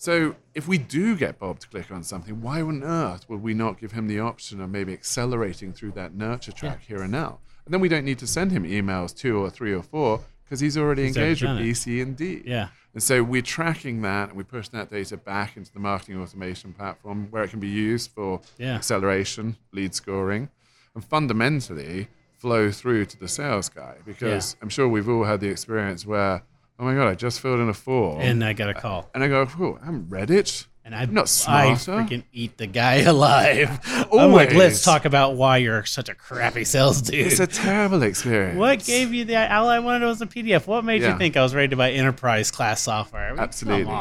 So 0.00 0.34
if 0.54 0.66
we 0.66 0.78
do 0.78 1.14
get 1.14 1.38
Bob 1.38 1.58
to 1.58 1.68
click 1.68 1.90
on 1.90 2.02
something, 2.02 2.40
why 2.40 2.62
on 2.62 2.82
earth 2.82 3.28
would 3.28 3.42
we 3.42 3.52
not 3.52 3.78
give 3.78 3.92
him 3.92 4.06
the 4.06 4.18
option 4.18 4.58
of 4.62 4.70
maybe 4.70 4.94
accelerating 4.94 5.74
through 5.74 5.90
that 5.92 6.14
nurture 6.14 6.52
track 6.52 6.80
here 6.88 7.02
and 7.02 7.12
now? 7.12 7.40
And 7.66 7.74
then 7.74 7.82
we 7.82 7.90
don't 7.90 8.06
need 8.06 8.18
to 8.20 8.26
send 8.26 8.50
him 8.50 8.64
emails 8.64 9.14
two 9.14 9.36
or 9.38 9.50
three 9.50 9.74
or 9.74 9.82
four 9.82 10.22
because 10.42 10.58
he's 10.58 10.78
already 10.78 11.04
He's 11.06 11.18
engaged 11.18 11.42
with. 11.42 11.58
B, 11.58 11.74
C, 11.74 12.00
and 12.00 12.16
D. 12.16 12.40
Yeah. 12.46 12.68
And 12.94 13.02
so 13.02 13.22
we're 13.22 13.42
tracking 13.42 14.00
that 14.00 14.30
and 14.30 14.38
we 14.38 14.42
push 14.42 14.68
that 14.68 14.88
data 14.90 15.18
back 15.18 15.58
into 15.58 15.70
the 15.70 15.80
marketing 15.80 16.18
automation 16.18 16.72
platform 16.72 17.26
where 17.30 17.42
it 17.42 17.50
can 17.50 17.60
be 17.60 17.68
used 17.68 18.10
for 18.12 18.40
Yeah. 18.56 18.76
acceleration, 18.76 19.56
lead 19.70 19.94
scoring, 19.94 20.48
and 20.94 21.04
fundamentally 21.04 22.08
flow 22.38 22.70
through 22.70 23.04
to 23.04 23.18
the 23.20 23.28
sales 23.28 23.68
guy. 23.68 23.96
Because 24.06 24.56
I'm 24.62 24.70
sure 24.70 24.88
we've 24.88 25.10
all 25.10 25.24
had 25.24 25.40
the 25.40 25.48
experience 25.50 26.06
where, 26.06 26.42
oh 26.80 26.84
my 26.84 26.94
God, 26.94 27.06
I 27.08 27.14
just 27.14 27.40
filled 27.40 27.60
in 27.60 27.68
a 27.68 27.74
form. 27.74 28.20
And 28.20 28.42
I 28.42 28.52
got 28.54 28.70
a 28.70 28.74
call. 28.74 29.08
and 29.14 29.22
I 29.22 29.28
go, 29.28 29.46
oh, 29.60 29.78
I'm 29.84 30.06
Reddit. 30.06 30.66
And 30.82 30.94
I, 30.94 31.02
I'm 31.02 31.12
not 31.14 31.28
smarter. 31.28 31.70
I 31.72 31.74
freaking 31.74 32.24
eat 32.32 32.56
the 32.56 32.66
guy 32.66 32.94
alive. 33.02 33.78
I'm 34.12 34.32
like, 34.32 34.52
let's 34.54 34.82
talk 34.82 35.04
about 35.04 35.36
why 35.36 35.58
you're 35.58 35.84
such 35.84 36.08
a 36.08 36.14
crappy 36.14 36.64
sales 36.64 37.02
dude. 37.02 37.26
It's 37.26 37.38
a 37.38 37.46
terrible 37.46 38.02
experience. 38.02 38.58
what 38.58 38.82
gave 38.84 39.12
you 39.12 39.24
the 39.26 39.36
all 39.54 39.68
I 39.68 39.78
wanted 39.78 40.06
was 40.06 40.22
a 40.22 40.26
PDF? 40.26 40.66
What 40.66 40.84
made 40.84 41.02
Yeah. 41.02 41.12
you 41.12 41.18
think 41.18 41.36
I 41.36 41.42
was 41.42 41.54
ready 41.54 41.68
to 41.68 41.76
buy 41.76 41.90
enterprise 41.92 42.50
class 42.50 42.80
software? 42.80 43.26
I 43.28 43.30
mean, 43.32 43.38
Absolutely. 43.40 43.94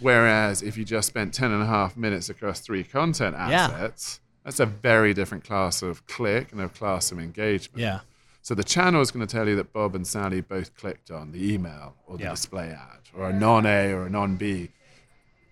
Whereas 0.00 0.62
if 0.62 0.76
you 0.76 0.84
just 0.84 1.08
spent 1.08 1.32
10 1.34 1.52
and 1.52 1.62
a 1.62 1.66
half 1.66 1.96
minutes 1.96 2.28
across 2.30 2.60
three 2.60 2.82
content 2.84 3.36
Yeah. 3.36 3.66
assets, 3.66 4.20
that's 4.44 4.60
a 4.60 4.66
very 4.66 5.14
different 5.14 5.44
class 5.44 5.82
of 5.82 6.06
click 6.06 6.52
and 6.52 6.60
a 6.60 6.68
class 6.68 7.12
of 7.12 7.18
engagement. 7.18 7.80
Yeah. 7.80 8.00
So 8.44 8.54
the 8.54 8.62
channel 8.62 9.00
is 9.00 9.10
going 9.10 9.26
to 9.26 9.36
tell 9.36 9.48
you 9.48 9.56
that 9.56 9.72
Bob 9.72 9.94
and 9.94 10.06
Sally 10.06 10.42
both 10.42 10.76
clicked 10.76 11.10
on 11.10 11.32
the 11.32 11.54
email 11.54 11.94
or 12.06 12.18
the 12.18 12.24
Yeah. 12.24 12.30
display 12.32 12.68
ad 12.68 13.00
or 13.16 13.30
a 13.30 13.32
non 13.32 13.64
A 13.64 13.90
or 13.90 14.04
a 14.04 14.10
non 14.10 14.36
B. 14.36 14.70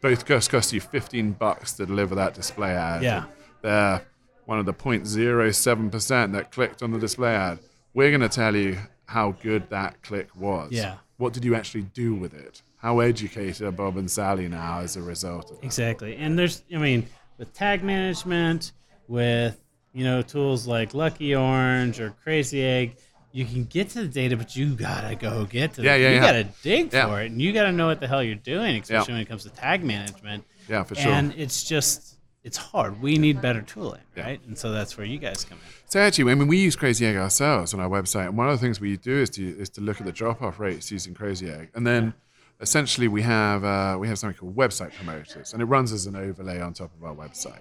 Both 0.02 0.26
cost, 0.26 0.50
cost 0.50 0.74
you 0.74 0.80
15 0.82 1.32
bucks 1.32 1.72
to 1.74 1.86
deliver 1.86 2.14
that 2.16 2.34
display 2.34 2.72
ad. 2.72 3.02
Yeah. 3.02 3.24
They're 3.62 4.02
one 4.44 4.58
of 4.58 4.66
the 4.66 4.74
0.07% 4.74 6.32
that 6.32 6.52
clicked 6.52 6.82
on 6.82 6.90
the 6.90 6.98
display 6.98 7.34
ad. 7.34 7.60
We're 7.94 8.10
going 8.10 8.20
to 8.20 8.28
tell 8.28 8.54
you 8.54 8.76
how 9.06 9.32
good 9.42 9.70
that 9.70 10.02
click 10.02 10.28
was. 10.36 10.72
Yeah. 10.72 10.96
What 11.16 11.32
did 11.32 11.46
you 11.46 11.54
actually 11.54 11.84
do 11.94 12.14
with 12.14 12.34
it? 12.34 12.60
How 12.76 13.00
educated 13.00 13.66
are 13.66 13.72
Bob 13.72 13.96
and 13.96 14.10
Sally 14.10 14.48
now 14.48 14.80
as 14.80 14.96
a 14.96 15.02
result 15.02 15.50
of 15.50 15.56
it? 15.62 15.64
Exactly. 15.64 16.16
And 16.16 16.38
there's, 16.38 16.62
I 16.74 16.76
mean, 16.76 17.06
with 17.38 17.54
tag 17.54 17.82
management, 17.82 18.72
with, 19.08 19.61
you 19.92 20.04
know, 20.04 20.22
tools 20.22 20.66
like 20.66 20.94
Lucky 20.94 21.34
Orange 21.34 22.00
or 22.00 22.10
Crazy 22.24 22.62
Egg, 22.62 22.96
you 23.32 23.44
can 23.46 23.64
get 23.64 23.88
to 23.90 24.02
the 24.02 24.08
data, 24.08 24.36
but 24.36 24.54
you 24.56 24.74
gotta 24.74 25.14
go 25.14 25.44
get 25.46 25.74
to 25.74 25.82
Yeah, 25.82 25.94
it. 25.94 26.00
yeah, 26.02 26.08
You 26.08 26.14
yeah. 26.16 26.20
gotta 26.20 26.48
dig 26.62 26.92
Yeah. 26.92 27.06
for 27.06 27.22
it, 27.22 27.30
and 27.30 27.40
you 27.40 27.52
gotta 27.52 27.72
know 27.72 27.86
what 27.86 28.00
the 28.00 28.06
hell 28.08 28.22
you're 28.22 28.34
doing, 28.34 28.80
especially 28.80 29.14
when 29.14 29.22
it 29.22 29.28
comes 29.28 29.44
to 29.44 29.50
tag 29.50 29.82
management. 29.84 30.44
Yeah, 30.68 30.82
for 30.84 30.94
sure. 30.94 31.10
And 31.12 31.32
it's 31.36 31.62
just, 31.64 32.16
it's 32.44 32.56
hard. 32.56 33.00
We 33.00 33.16
need 33.18 33.40
better 33.40 33.62
tooling, 33.62 34.00
Yeah. 34.16 34.24
right? 34.24 34.40
And 34.46 34.56
so 34.58 34.70
that's 34.70 34.96
where 34.98 35.06
you 35.06 35.18
guys 35.18 35.44
come 35.44 35.58
in. 35.58 35.64
So 35.88 36.00
actually, 36.00 36.30
I 36.30 36.34
mean, 36.34 36.48
we 36.48 36.58
use 36.58 36.76
Crazy 36.76 37.06
Egg 37.06 37.16
ourselves 37.16 37.72
on 37.74 37.80
our 37.80 37.88
website, 37.88 38.26
and 38.28 38.36
one 38.36 38.48
of 38.48 38.58
the 38.58 38.64
things 38.64 38.80
we 38.80 38.96
do 38.96 39.16
is 39.18 39.30
to 39.30 39.46
is 39.58 39.68
to 39.70 39.80
look 39.80 39.98
at 40.00 40.06
the 40.06 40.12
drop 40.12 40.42
off 40.42 40.58
rates 40.58 40.90
using 40.90 41.14
Crazy 41.14 41.48
Egg, 41.50 41.70
and 41.74 41.86
then 41.86 42.14
essentially 42.62 43.08
we 43.08 43.20
have 43.22 43.64
uh, 43.64 43.96
we 44.00 44.08
have 44.08 44.18
something 44.18 44.38
called 44.38 44.56
website 44.56 44.94
promoters, 44.94 45.52
and 45.52 45.60
it 45.60 45.66
runs 45.66 45.92
as 45.92 46.06
an 46.06 46.16
overlay 46.16 46.60
on 46.60 46.72
top 46.72 46.90
of 46.98 47.04
our 47.04 47.14
website, 47.14 47.60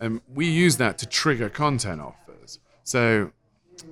and 0.00 0.20
we 0.32 0.46
use 0.46 0.76
that 0.76 0.98
to 0.98 1.06
trigger 1.06 1.48
content 1.48 2.00
offers. 2.00 2.60
So 2.84 3.32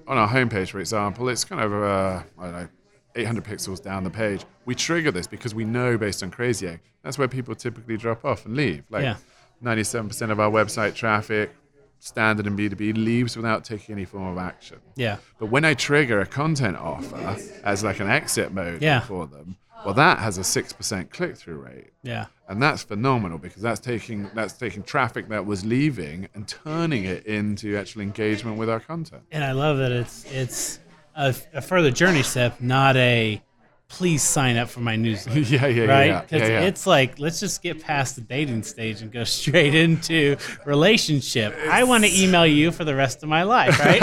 on 0.07 0.17
our 0.19 0.29
homepage, 0.29 0.71
for 0.71 0.79
example, 0.79 1.29
it's 1.29 1.45
kind 1.45 1.61
of 1.61 1.73
uh, 1.73 2.23
I 2.39 2.43
don't 2.45 2.53
know. 2.53 2.69
800 3.15 3.45
pixels 3.45 3.83
down 3.83 4.05
the 4.05 4.11
page, 4.11 4.43
we 4.65 4.75
trigger 4.75 5.11
this 5.11 5.27
because 5.27 5.55
we 5.55 5.67
know 5.67 5.99
based 5.99 6.23
on 6.23 6.31
Crazy 6.31 6.67
Egg, 6.67 6.81
that's 7.03 7.19
where 7.19 7.29
people 7.29 7.55
typically 7.55 7.99
drop 7.99 8.25
off 8.25 8.47
and 8.47 8.57
leave. 8.57 8.85
Like 8.89 9.03
Yeah. 9.03 9.17
97% 9.63 10.31
of 10.31 10.41
our 10.41 10.51
website 10.51 10.95
traffic 10.95 11.55
standard 11.99 12.47
and 12.47 12.59
B2B, 12.59 12.97
leaves 12.97 13.37
without 13.37 13.65
taking 13.65 13.93
any 13.97 14.07
form 14.07 14.29
of 14.29 14.39
action. 14.39 14.79
Yeah. 14.97 15.19
But 15.39 15.51
when 15.51 15.63
I 15.67 15.75
trigger 15.75 16.21
a 16.23 16.27
content 16.27 16.79
offer 16.79 17.37
as 17.65 17.85
like 17.85 18.01
an 18.01 18.09
exit 18.09 18.51
mode 18.55 18.81
Yeah. 18.81 19.01
for 19.01 19.27
them, 19.27 19.57
well, 19.85 19.95
that 19.95 20.19
has 20.19 20.39
a 20.39 20.45
six 20.45 20.73
percent 20.73 21.11
click 21.11 21.37
through 21.37 21.57
rate, 21.59 21.93
Yeah. 22.03 22.27
and 22.49 22.63
that's 22.63 22.83
phenomenal 22.83 23.39
because 23.39 23.63
that's 23.63 23.81
taking 23.81 24.31
that's 24.35 24.53
taking 24.55 24.83
traffic 24.83 25.29
that 25.29 25.45
was 25.47 25.65
leaving 25.65 26.29
and 26.35 26.47
turning 26.47 27.05
it 27.05 27.27
into 27.27 27.77
actual 27.77 28.03
engagement 28.03 28.59
with 28.59 28.69
our 28.71 28.81
content. 28.81 29.23
And 29.33 29.43
I 29.45 29.53
love 29.53 29.79
that 29.79 29.93
it's 29.93 30.25
it's 30.33 30.79
a, 31.17 31.35
a 31.53 31.61
further 31.61 31.91
journey 31.91 32.23
step, 32.23 32.61
not 32.61 32.97
a 32.97 33.43
please 33.93 34.23
sign 34.23 34.57
up 34.57 34.71
for 34.71 34.81
my 34.81 34.97
newsletter. 35.05 35.39
yeah, 35.41 35.67
yeah, 35.67 35.85
right? 35.85 36.07
yeah, 36.07 36.21
Because 36.23 36.41
yeah, 36.49 36.49
yeah. 36.49 36.61
it's 36.63 36.87
like, 36.87 37.19
let's 37.19 37.39
just 37.39 37.63
get 37.63 37.83
past 37.85 38.15
the 38.17 38.23
dating 38.23 38.63
stage 38.63 39.03
and 39.03 39.13
go 39.13 39.23
straight 39.41 39.75
into 39.75 40.37
relationship. 40.65 41.55
I 41.69 41.85
want 41.85 42.05
to 42.05 42.11
email 42.23 42.47
you 42.47 42.73
for 42.73 42.85
the 42.85 42.95
rest 42.95 43.23
of 43.23 43.29
my 43.29 43.43
life, 43.43 43.79
right? 43.85 44.03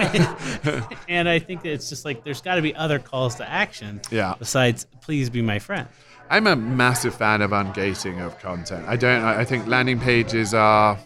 and 1.10 1.28
I 1.28 1.40
think 1.40 1.64
that 1.64 1.72
it's 1.72 1.90
just 1.90 2.06
like 2.06 2.24
there's 2.24 2.40
got 2.42 2.56
to 2.56 2.62
be 2.62 2.76
other 2.76 3.00
calls 3.00 3.36
to 3.36 3.50
action. 3.50 4.00
Yeah. 4.12 4.36
Besides, 4.38 4.86
please 5.02 5.30
be 5.30 5.42
my 5.42 5.58
friend. 5.60 5.88
I'm 6.30 6.46
a 6.46 6.56
massive 6.56 7.16
fan 7.16 7.42
of 7.42 7.50
ungating 7.50 8.24
of 8.24 8.38
content. 8.40 8.86
I 8.88 8.96
don't. 8.96 9.24
I 9.24 9.40
I 9.40 9.46
think 9.46 9.66
landing 9.66 10.00
pages 10.00 10.54
are 10.54 11.00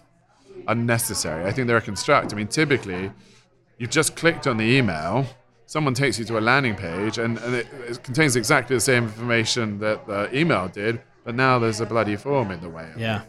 unnecessary. 0.68 1.46
I 1.46 1.52
think 1.52 1.68
they're 1.68 1.78
a 1.78 1.82
construct. 1.82 2.34
I 2.34 2.36
mean, 2.36 2.48
typically, 2.48 3.12
you've 3.78 3.90
just 3.90 4.16
clicked 4.18 4.48
on 4.48 4.58
the 4.58 4.66
email. 4.66 5.26
Someone 5.74 5.96
takes 5.96 6.20
you 6.20 6.26
to 6.26 6.38
a 6.38 6.44
landing 6.52 6.76
page, 6.76 7.18
and, 7.18 7.40
and 7.40 7.56
it, 7.56 7.66
it 7.90 8.04
contains 8.04 8.36
exactly 8.36 8.76
the 8.76 8.80
same 8.80 9.06
information 9.06 9.80
that 9.80 10.06
the 10.06 10.30
email 10.38 10.68
did, 10.68 11.02
but 11.24 11.34
now 11.34 11.58
there's 11.58 11.82
a 11.82 11.86
bloody 11.88 12.16
form 12.16 12.52
in 12.52 12.62
the 12.62 12.70
way. 12.70 12.84
of 12.84 12.98
it. 12.98 13.00
Yeah. 13.00 13.24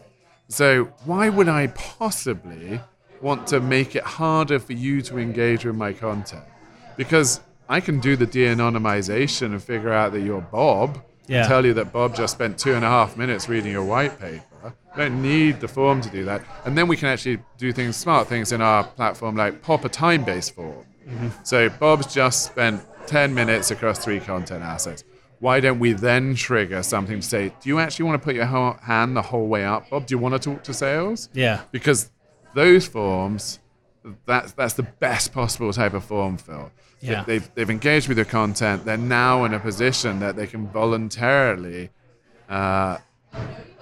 So 0.47 0.83
why 1.05 1.27
would 1.29 1.49
I 1.49 1.65
possibly 1.69 2.79
want 3.19 3.47
to 3.47 3.59
make 3.59 3.95
it 3.95 4.03
harder 4.03 4.59
for 4.59 4.73
you 4.73 5.01
to 5.01 5.17
engage 5.17 5.65
with 5.65 5.75
my 5.75 5.91
content? 5.91 6.43
Because 6.97 7.41
I 7.67 7.79
can 7.79 7.99
do 7.99 8.15
the 8.15 8.27
de-anonymization 8.27 9.47
and 9.47 9.63
figure 9.63 9.91
out 9.91 10.11
that 10.11 10.21
you're 10.21 10.39
Bob. 10.39 11.03
Yeah. 11.25 11.39
And 11.39 11.47
tell 11.47 11.65
you 11.65 11.73
that 11.73 11.91
Bob 11.91 12.15
just 12.15 12.33
spent 12.33 12.59
two 12.59 12.75
and 12.75 12.85
a 12.85 12.87
half 12.87 13.17
minutes 13.17 13.49
reading 13.49 13.71
your 13.71 13.85
white 13.85 14.19
paper. 14.19 14.43
I 14.93 14.97
don't 14.97 15.19
need 15.19 15.61
the 15.61 15.67
form 15.67 15.99
to 16.01 16.09
do 16.11 16.23
that. 16.25 16.43
And 16.63 16.77
then 16.77 16.87
we 16.87 16.95
can 16.95 17.07
actually 17.07 17.39
do 17.57 17.73
things, 17.73 17.95
smart 17.95 18.27
things 18.27 18.51
in 18.51 18.61
our 18.61 18.83
platform, 18.83 19.35
like 19.35 19.63
pop 19.63 19.83
a 19.83 19.89
time-based 19.89 20.53
form. 20.53 20.85
So 21.43 21.69
Bob's 21.69 22.13
just 22.13 22.45
spent 22.45 22.81
10 23.07 23.33
minutes 23.33 23.71
across 23.71 24.03
three 24.03 24.19
content 24.19 24.63
assets. 24.63 25.03
Why 25.39 25.59
don't 25.59 25.79
we 25.79 25.93
then 25.93 26.33
trigger 26.35 26.81
something 26.81 27.19
to 27.19 27.27
say, 27.27 27.49
do 27.61 27.69
you 27.69 27.79
actually 27.79 28.05
want 28.05 28.21
to 28.21 28.25
put 28.25 28.35
your 28.35 28.45
hand 28.45 29.15
the 29.15 29.21
whole 29.21 29.47
way 29.47 29.65
up, 29.65 29.89
Bob? 29.89 30.07
Do 30.07 30.13
you 30.15 30.19
want 30.19 30.33
to 30.33 30.39
talk 30.39 30.63
to 30.63 30.73
sales? 30.73 31.29
Yeah. 31.33 31.61
Because 31.71 32.09
those 32.55 32.87
forms, 32.87 33.59
that's, 34.25 34.53
that's 34.53 34.73
the 34.73 34.83
best 34.83 35.33
possible 35.33 35.71
type 35.73 35.93
of 35.93 36.03
form 36.03 36.37
fill. 36.37 36.71
They- 37.01 37.07
Yeah. 37.11 37.23
They've, 37.25 37.51
they've 37.53 37.69
engaged 37.69 38.07
with 38.07 38.17
your 38.17 38.25
content. 38.25 38.85
They're 38.85 38.97
now 38.97 39.43
in 39.43 39.53
a 39.53 39.59
position 39.59 40.19
that 40.21 40.35
they 40.35 40.47
can 40.47 40.67
voluntarily 40.67 41.89
uh, 42.49 42.97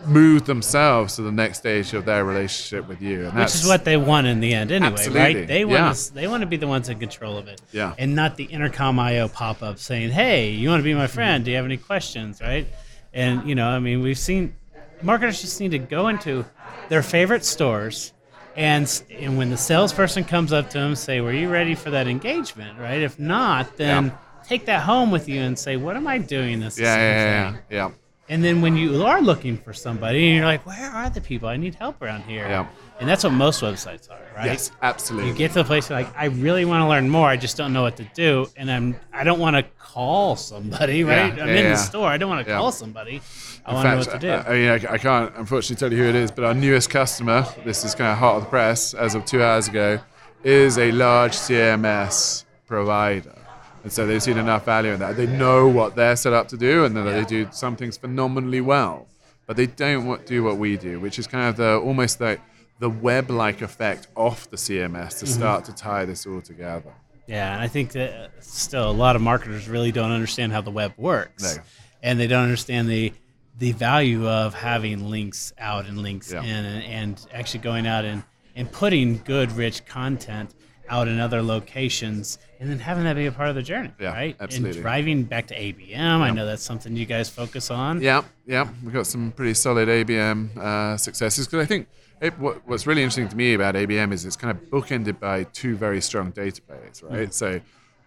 move 0.05 0.45
themselves 0.45 1.15
to 1.15 1.21
the 1.21 1.31
next 1.31 1.59
stage 1.59 1.93
of 1.93 2.05
their 2.05 2.25
relationship 2.25 2.87
with 2.87 3.01
you. 3.01 3.25
And 3.27 3.33
Which 3.39 3.55
is 3.55 3.65
what 3.67 3.85
they 3.85 3.97
want 3.97 4.27
in 4.27 4.39
the 4.39 4.53
end, 4.53 4.71
anyway, 4.71 4.91
Absolutely. 4.91 5.19
right? 5.21 5.47
They 5.47 5.65
want 5.65 5.75
Yeah. 5.79 5.93
to, 5.93 6.13
they 6.13 6.27
want 6.27 6.41
to 6.41 6.47
be 6.47 6.57
the 6.57 6.67
ones 6.67 6.89
in 6.89 6.99
control 6.99 7.37
of 7.37 7.47
it, 7.47 7.61
Yeah. 7.71 7.93
and 7.97 8.15
not 8.15 8.35
the 8.35 8.43
intercom 8.45 8.99
IO 8.99 9.27
pop 9.27 9.63
up 9.63 9.79
saying, 9.79 10.11
"Hey, 10.11 10.49
you 10.51 10.69
want 10.69 10.79
to 10.79 10.83
be 10.83 10.93
my 10.93 11.07
friend? 11.07 11.43
Do 11.45 11.51
you 11.51 11.57
have 11.57 11.65
any 11.65 11.77
questions?" 11.77 12.41
Right? 12.41 12.67
And 13.13 13.47
you 13.47 13.55
know, 13.55 13.67
I 13.69 13.79
mean, 13.79 14.01
we've 14.01 14.17
seen 14.17 14.55
marketers 15.01 15.41
just 15.41 15.59
need 15.59 15.71
to 15.71 15.79
go 15.79 16.07
into 16.07 16.45
their 16.89 17.03
favorite 17.03 17.45
stores, 17.45 18.13
and 18.55 18.89
and 19.21 19.37
when 19.37 19.49
the 19.49 19.57
salesperson 19.57 20.23
comes 20.23 20.51
up 20.53 20.69
to 20.71 20.79
them, 20.79 20.95
say, 20.95 21.21
"Were 21.21 21.33
you 21.33 21.49
ready 21.49 21.75
for 21.75 21.91
that 21.91 22.07
engagement?" 22.07 22.77
Right? 22.79 23.01
If 23.01 23.19
not, 23.19 23.77
then 23.77 24.05
Yeah. 24.05 24.11
take 24.47 24.65
that 24.65 24.81
home 24.81 25.11
with 25.11 25.29
you 25.29 25.41
and 25.41 25.57
say, 25.57 25.75
"What 25.77 25.95
am 25.95 26.07
I 26.07 26.17
doing 26.17 26.59
this?" 26.59 26.77
yeah, 26.79 26.95
yeah, 26.97 27.15
yeah, 27.15 27.55
yeah. 27.69 27.89
And 28.29 28.41
then 28.41 28.61
when 28.61 28.77
you 28.77 29.03
are 29.03 29.21
looking 29.21 29.57
for 29.57 29.73
somebody 29.73 30.27
and 30.27 30.37
you're 30.37 30.45
like, 30.45 30.65
where 30.65 30.89
are 30.89 31.09
the 31.09 31.19
people? 31.19 31.49
I 31.49 31.57
need 31.57 31.75
help 31.75 32.01
around 32.01 32.23
here. 32.23 32.47
Yeah. 32.47 32.67
And 32.99 33.09
that's 33.09 33.25
what 33.25 33.33
most 33.33 33.61
websites 33.61 34.09
are, 34.09 34.21
right? 34.35 34.45
Yes, 34.45 34.71
absolutely. 34.81 35.31
You 35.31 35.35
get 35.35 35.49
to 35.49 35.55
the 35.55 35.63
place 35.65 35.89
you're 35.89 35.99
like, 35.99 36.15
I 36.15 36.25
really 36.25 36.63
want 36.63 36.83
to 36.83 36.87
learn 36.87 37.09
more. 37.09 37.27
I 37.27 37.35
just 37.35 37.57
don't 37.57 37.73
know 37.73 37.81
what 37.81 37.97
to 37.97 38.05
do. 38.13 38.47
And 38.55 38.71
I'm 38.71 38.95
I 39.11 39.25
don't 39.25 39.39
want 39.39 39.57
to 39.57 39.63
call 39.77 40.37
somebody, 40.37 41.03
right? 41.03 41.35
Yeah, 41.35 41.43
I'm 41.43 41.49
yeah, 41.49 41.55
in 41.55 41.63
yeah. 41.65 41.69
the 41.71 41.75
store. 41.75 42.07
I 42.07 42.17
don't 42.17 42.29
want 42.29 42.47
to 42.47 42.53
call 42.53 42.71
somebody. 42.71 43.21
I 43.65 43.71
In 43.71 43.75
want 43.75 43.85
to 43.85 43.91
know 43.91 43.97
what 43.97 44.11
to 44.11 44.19
do. 44.19 44.29
I, 44.29 44.47
I, 44.47 44.53
mean, 44.53 44.69
I, 44.69 44.93
I 44.93 44.97
can't 44.97 45.35
unfortunately 45.35 45.75
tell 45.75 45.91
you 45.91 46.03
who 46.03 46.09
it 46.09 46.15
is, 46.15 46.31
but 46.31 46.45
our 46.45 46.53
newest 46.53 46.89
customer, 46.89 47.45
this 47.65 47.83
is 47.83 47.93
kind 47.93 48.11
of 48.11 48.17
hot 48.17 48.35
off 48.35 48.43
the 48.43 48.49
press 48.49 48.93
as 48.93 49.15
of 49.15 49.25
two 49.25 49.43
hours 49.43 49.67
ago, 49.67 49.99
is 50.43 50.77
a 50.77 50.91
large 50.93 51.33
CMS 51.33 52.45
provider. 52.67 53.42
And 53.83 53.91
so 53.91 54.07
they've 54.07 54.23
seen 54.23 54.37
enough 54.37 54.65
value 54.65 54.91
in 54.91 54.99
that. 54.99 55.17
They 55.17 55.27
know 55.27 55.67
what 55.67 55.95
they're 55.95 56.15
set 56.15 56.33
up 56.33 56.47
to 56.49 56.57
do 56.57 56.85
and 56.85 56.95
that 56.95 57.03
they 57.03 57.25
do 57.25 57.47
some 57.51 57.75
things 57.75 57.97
phenomenally 57.97 58.61
well. 58.61 59.07
But 59.45 59.57
they 59.57 59.65
don't 59.65 60.25
do 60.25 60.41
what 60.43 60.57
we 60.57 60.77
do, 60.77 61.01
which 61.01 61.19
is 61.19 61.27
kind 61.27 61.49
of 61.49 61.57
the 61.57 61.77
almost 61.77 62.21
like 62.21 62.39
the 62.79 62.89
web-like 62.89 63.61
effect 63.61 64.07
off 64.15 64.49
the 64.49 64.57
CMS 64.57 65.19
to 65.19 65.25
mm-hmm. 65.25 65.33
start 65.33 65.65
to 65.65 65.73
tie 65.73 66.05
this 66.05 66.25
all 66.25 66.41
together. 66.41 66.93
Yeah, 67.27 67.53
and 67.53 67.61
I 67.61 67.67
think 67.67 67.91
that 67.93 68.31
still 68.41 68.89
a 68.89 68.91
lot 68.91 69.15
of 69.15 69.21
marketers 69.21 69.69
really 69.69 69.91
don't 69.91 70.11
understand 70.11 70.51
how 70.51 70.61
the 70.61 70.71
web 70.71 70.93
works, 70.97 71.55
No. 71.55 71.61
and 72.01 72.19
they 72.19 72.27
don't 72.27 72.43
understand 72.43 72.89
the 72.89 73.13
the 73.59 73.71
value 73.71 74.27
of 74.27 74.55
having 74.55 75.09
links 75.11 75.53
out 75.59 75.85
and 75.85 76.01
links 76.01 76.33
Yeah. 76.33 76.41
in, 76.41 76.65
and, 76.65 76.83
and 76.83 77.27
actually 77.31 77.59
going 77.59 77.85
out 77.85 78.03
and 78.03 78.23
and 78.55 78.71
putting 78.71 79.19
good, 79.19 79.51
rich 79.51 79.85
content 79.85 80.53
out 80.89 81.07
in 81.07 81.19
other 81.19 81.41
locations, 81.41 82.37
and 82.63 82.71
then 82.71 82.79
having 82.79 83.03
that 83.03 83.17
be 83.17 83.25
a 83.25 83.31
part 83.31 83.49
of 83.49 83.55
the 83.55 83.61
journey, 83.61 83.91
Yeah, 83.99 84.13
right? 84.13 84.37
absolutely. 84.39 84.77
And 84.77 84.81
driving 84.83 85.23
back 85.23 85.47
to 85.47 85.53
ABM, 85.55 85.99
I 86.21 86.29
know 86.29 86.45
that's 86.45 86.63
something 86.63 86.95
you 86.95 87.05
guys 87.05 87.29
focus 87.29 87.69
on. 87.69 88.01
Yeah, 88.01 88.23
yeah, 88.45 88.69
we've 88.81 88.93
got 88.93 89.05
some 89.05 89.33
pretty 89.33 89.53
solid 89.53 89.89
ABM 89.89 90.55
uh, 90.55 90.95
successes 90.95 91.45
because 91.45 91.61
I 91.61 91.65
think 91.67 91.89
it, 92.21 92.39
what, 92.39 92.65
what's 92.65 92.87
really 92.87 93.01
interesting 93.03 93.27
to 93.27 93.35
me 93.35 93.53
about 93.53 93.75
ABM 93.75 94.13
is 94.13 94.23
it's 94.25 94.37
kind 94.37 94.57
of 94.57 94.63
bookended 94.69 95.19
by 95.19 95.43
two 95.43 95.75
very 95.75 95.99
strong 95.99 96.31
database, 96.31 97.03
right? 97.03 97.33
So, 97.33 97.59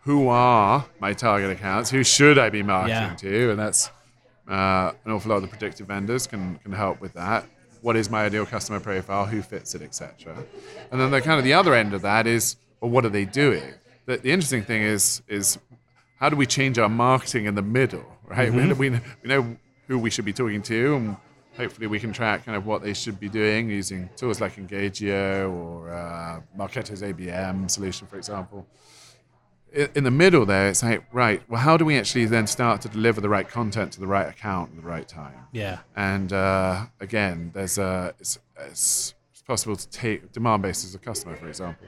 who 0.05 0.29
are 0.29 0.87
my 1.01 1.13
target 1.13 1.51
accounts? 1.51 1.91
Who 1.91 2.03
should 2.03 2.39
I 2.39 2.49
be 2.49 2.63
marketing 2.63 2.97
Yeah. 3.31 3.31
to? 3.31 3.51
And 3.51 3.59
that's 3.59 3.91
uh, 4.49 4.93
an 5.05 5.13
awful 5.13 5.29
lot 5.31 5.37
of 5.37 5.43
the 5.43 5.49
predictive 5.49 5.89
vendors 5.89 6.27
can 6.27 6.59
can 6.63 6.73
help 6.73 7.01
with 7.03 7.13
that. 7.13 7.45
What 7.83 7.95
is 7.97 8.09
my 8.09 8.25
ideal 8.25 8.47
customer 8.47 8.81
profile? 8.81 9.27
Who 9.27 9.43
fits 9.43 9.75
it, 9.75 9.83
etc. 9.83 10.35
And 10.91 10.99
then 10.99 11.11
the 11.11 11.21
kind 11.21 11.39
of 11.39 11.45
the 11.45 11.53
other 11.53 11.75
end 11.75 11.93
of 11.93 12.01
that 12.03 12.27
is, 12.27 12.57
well, 12.81 12.91
what 12.91 13.05
are 13.05 13.11
they 13.11 13.27
doing? 13.27 13.75
The, 14.07 14.17
the 14.19 14.31
interesting 14.33 14.63
thing 14.65 14.83
is 14.83 15.23
is 15.29 15.59
how 16.19 16.29
do 16.31 16.37
we 16.37 16.47
change 16.47 16.79
our 16.79 16.89
marketing 16.89 17.45
in 17.47 17.55
the 17.55 17.63
middle, 17.63 18.05
right? 18.25 18.53
We, 18.53 18.73
we, 18.73 18.91
we 18.91 19.01
know 19.25 19.57
who 19.87 19.99
we 19.99 20.11
should 20.11 20.25
be 20.25 20.33
talking 20.33 20.63
to, 20.63 20.97
and 20.97 21.17
hopefully 21.57 21.87
we 21.87 22.01
can 22.01 22.13
track 22.13 22.45
kind 22.47 22.57
of 22.57 22.65
what 22.67 22.83
they 22.83 22.95
should 22.95 23.21
be 23.21 23.29
doing 23.29 23.69
using 23.71 24.09
tools 24.17 24.41
like 24.41 24.57
Engagio 24.57 25.53
or 25.53 25.91
uh, 25.93 26.41
Marketo's 26.59 27.03
ABM 27.03 27.71
solution, 27.71 28.07
for 28.07 28.17
example. 28.17 28.67
I- 29.77 29.91
In 29.95 30.05
the 30.05 30.11
middle 30.11 30.47
there, 30.47 30.69
it's 30.69 30.83
like, 30.83 31.05
right, 31.13 31.43
well, 31.49 31.61
how 31.61 31.77
do 31.77 31.85
we 31.85 31.99
actually 31.99 32.25
then 32.27 32.47
start 32.47 32.81
to 32.83 32.89
deliver 32.89 33.21
the 33.21 33.29
right 33.29 33.49
content 33.49 33.93
to 33.93 34.01
the 34.01 34.07
right 34.07 34.29
account 34.29 34.71
at 34.71 34.77
the 34.83 34.89
right 34.89 35.07
time? 35.07 35.35
Yeah, 35.53 35.81
And 35.95 36.33
uh, 36.33 36.87
again, 37.01 37.51
there's 37.55 37.77
a 37.79 38.15
it's, 38.19 38.39
it's, 38.59 39.15
it's 39.33 39.43
possible 39.43 39.77
to 39.77 39.89
take 39.91 40.33
Demandbase 40.33 40.85
as 40.85 40.95
a 40.95 40.99
customer, 40.99 41.37
for 41.37 41.49
example. 41.49 41.87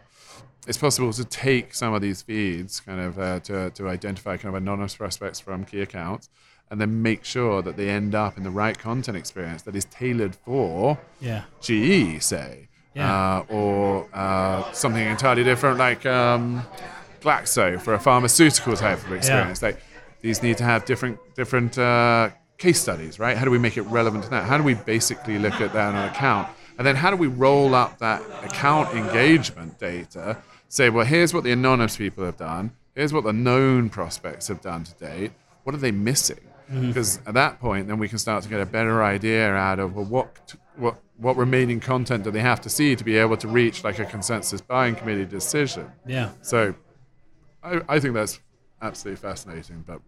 It's 0.69 0.77
possible 0.79 1.13
to 1.15 1.25
take 1.25 1.75
some 1.75 1.95
of 1.95 2.03
these 2.03 2.21
feeds, 2.21 2.81
kind 2.81 3.01
of 3.01 3.19
uh, 3.19 3.41
to 3.41 3.71
to 3.71 3.89
identify 3.89 4.37
kind 4.37 4.55
of 4.55 4.63
anonymous 4.63 4.95
prospects 4.97 5.41
from 5.41 5.65
key 5.65 5.81
accounts, 5.81 6.29
and 6.71 6.79
then 6.79 7.01
make 7.03 7.25
sure 7.25 7.63
that 7.63 7.77
they 7.79 7.89
end 7.89 8.15
up 8.15 8.37
in 8.37 8.43
the 8.45 8.51
right 8.51 8.79
content 8.79 9.17
experience 9.17 9.63
that 9.63 9.75
is 9.75 9.87
tailored 9.87 10.35
for 10.35 10.99
yeah, 11.23 11.45
GE, 11.63 12.23
say, 12.23 12.69
Yeah. 12.95 13.11
uh, 13.11 13.45
or 13.49 14.07
uh, 14.13 14.71
something 14.73 15.05
entirely 15.07 15.43
different 15.43 15.79
like 15.79 16.05
um, 16.05 16.63
Glaxo 17.23 17.81
for 17.81 17.95
a 17.95 17.99
pharmaceutical 17.99 18.77
type 18.77 19.03
of 19.07 19.13
experience. 19.13 19.63
Like 19.63 19.81
these 20.21 20.43
need 20.43 20.59
to 20.59 20.65
have 20.65 20.85
different 20.85 21.19
different 21.35 21.79
uh, 21.79 22.29
case 22.59 22.79
studies, 22.79 23.19
right? 23.19 23.39
How 23.39 23.47
do 23.47 23.51
we 23.51 23.59
make 23.59 23.79
it 23.79 23.83
relevant 23.83 24.25
to 24.25 24.31
that? 24.31 24.45
How 24.45 24.59
do 24.59 24.65
we 24.65 24.75
basically 24.75 25.39
look 25.39 25.63
at 25.63 25.73
that 25.73 25.95
on 25.95 25.97
an 25.97 26.09
account, 26.11 26.47
and 26.77 26.87
then 26.87 26.95
how 26.95 27.09
do 27.11 27.17
we 27.17 27.29
roll 27.29 27.75
up 27.75 27.97
that 28.01 28.21
account 28.45 28.95
engagement 28.95 29.79
data? 29.79 30.37
Say, 30.69 30.91
well, 30.91 31.05
here's 31.07 31.33
what 31.33 31.45
the 31.45 31.53
anonymous 31.53 31.97
people 31.97 32.25
have 32.25 32.37
done. 32.37 32.73
Here's 32.95 33.13
what 33.13 33.25
the 33.25 33.33
known 33.33 33.89
prospects 33.91 34.49
have 34.49 34.61
done 34.61 34.85
to 34.85 34.95
date. 34.95 35.33
What 35.65 35.75
are 35.75 35.79
they 35.79 35.93
missing? 35.93 36.41
Mm-hmm. 36.71 36.89
Because 36.89 37.19
at 37.27 37.35
that 37.35 37.59
point, 37.61 37.89
then 37.89 37.99
we 37.99 38.09
can 38.09 38.19
start 38.19 38.43
to 38.43 38.49
get 38.49 38.61
a 38.61 38.67
better 38.67 39.03
idea 39.03 39.51
out 39.55 39.79
of 39.79 39.95
well, 39.95 40.05
what 40.05 40.55
what 40.77 41.01
what 41.17 41.37
remaining 41.37 41.81
content 41.81 42.23
do 42.25 42.31
they 42.31 42.41
have 42.41 42.61
to 42.61 42.69
see 42.71 42.95
to 42.95 43.03
be 43.03 43.17
able 43.17 43.37
to 43.39 43.49
reach 43.49 43.83
like 43.83 43.99
a 43.99 44.05
consensus 44.05 44.61
buying 44.61 44.95
committee 44.95 45.25
decision. 45.25 45.91
yeah. 46.07 46.31
So, 46.43 46.75
I, 47.63 47.81
I 47.89 47.99
think 48.01 48.15
that's 48.15 48.39
absolutely 48.83 49.21
fascinating. 49.21 49.83
But 49.87 50.01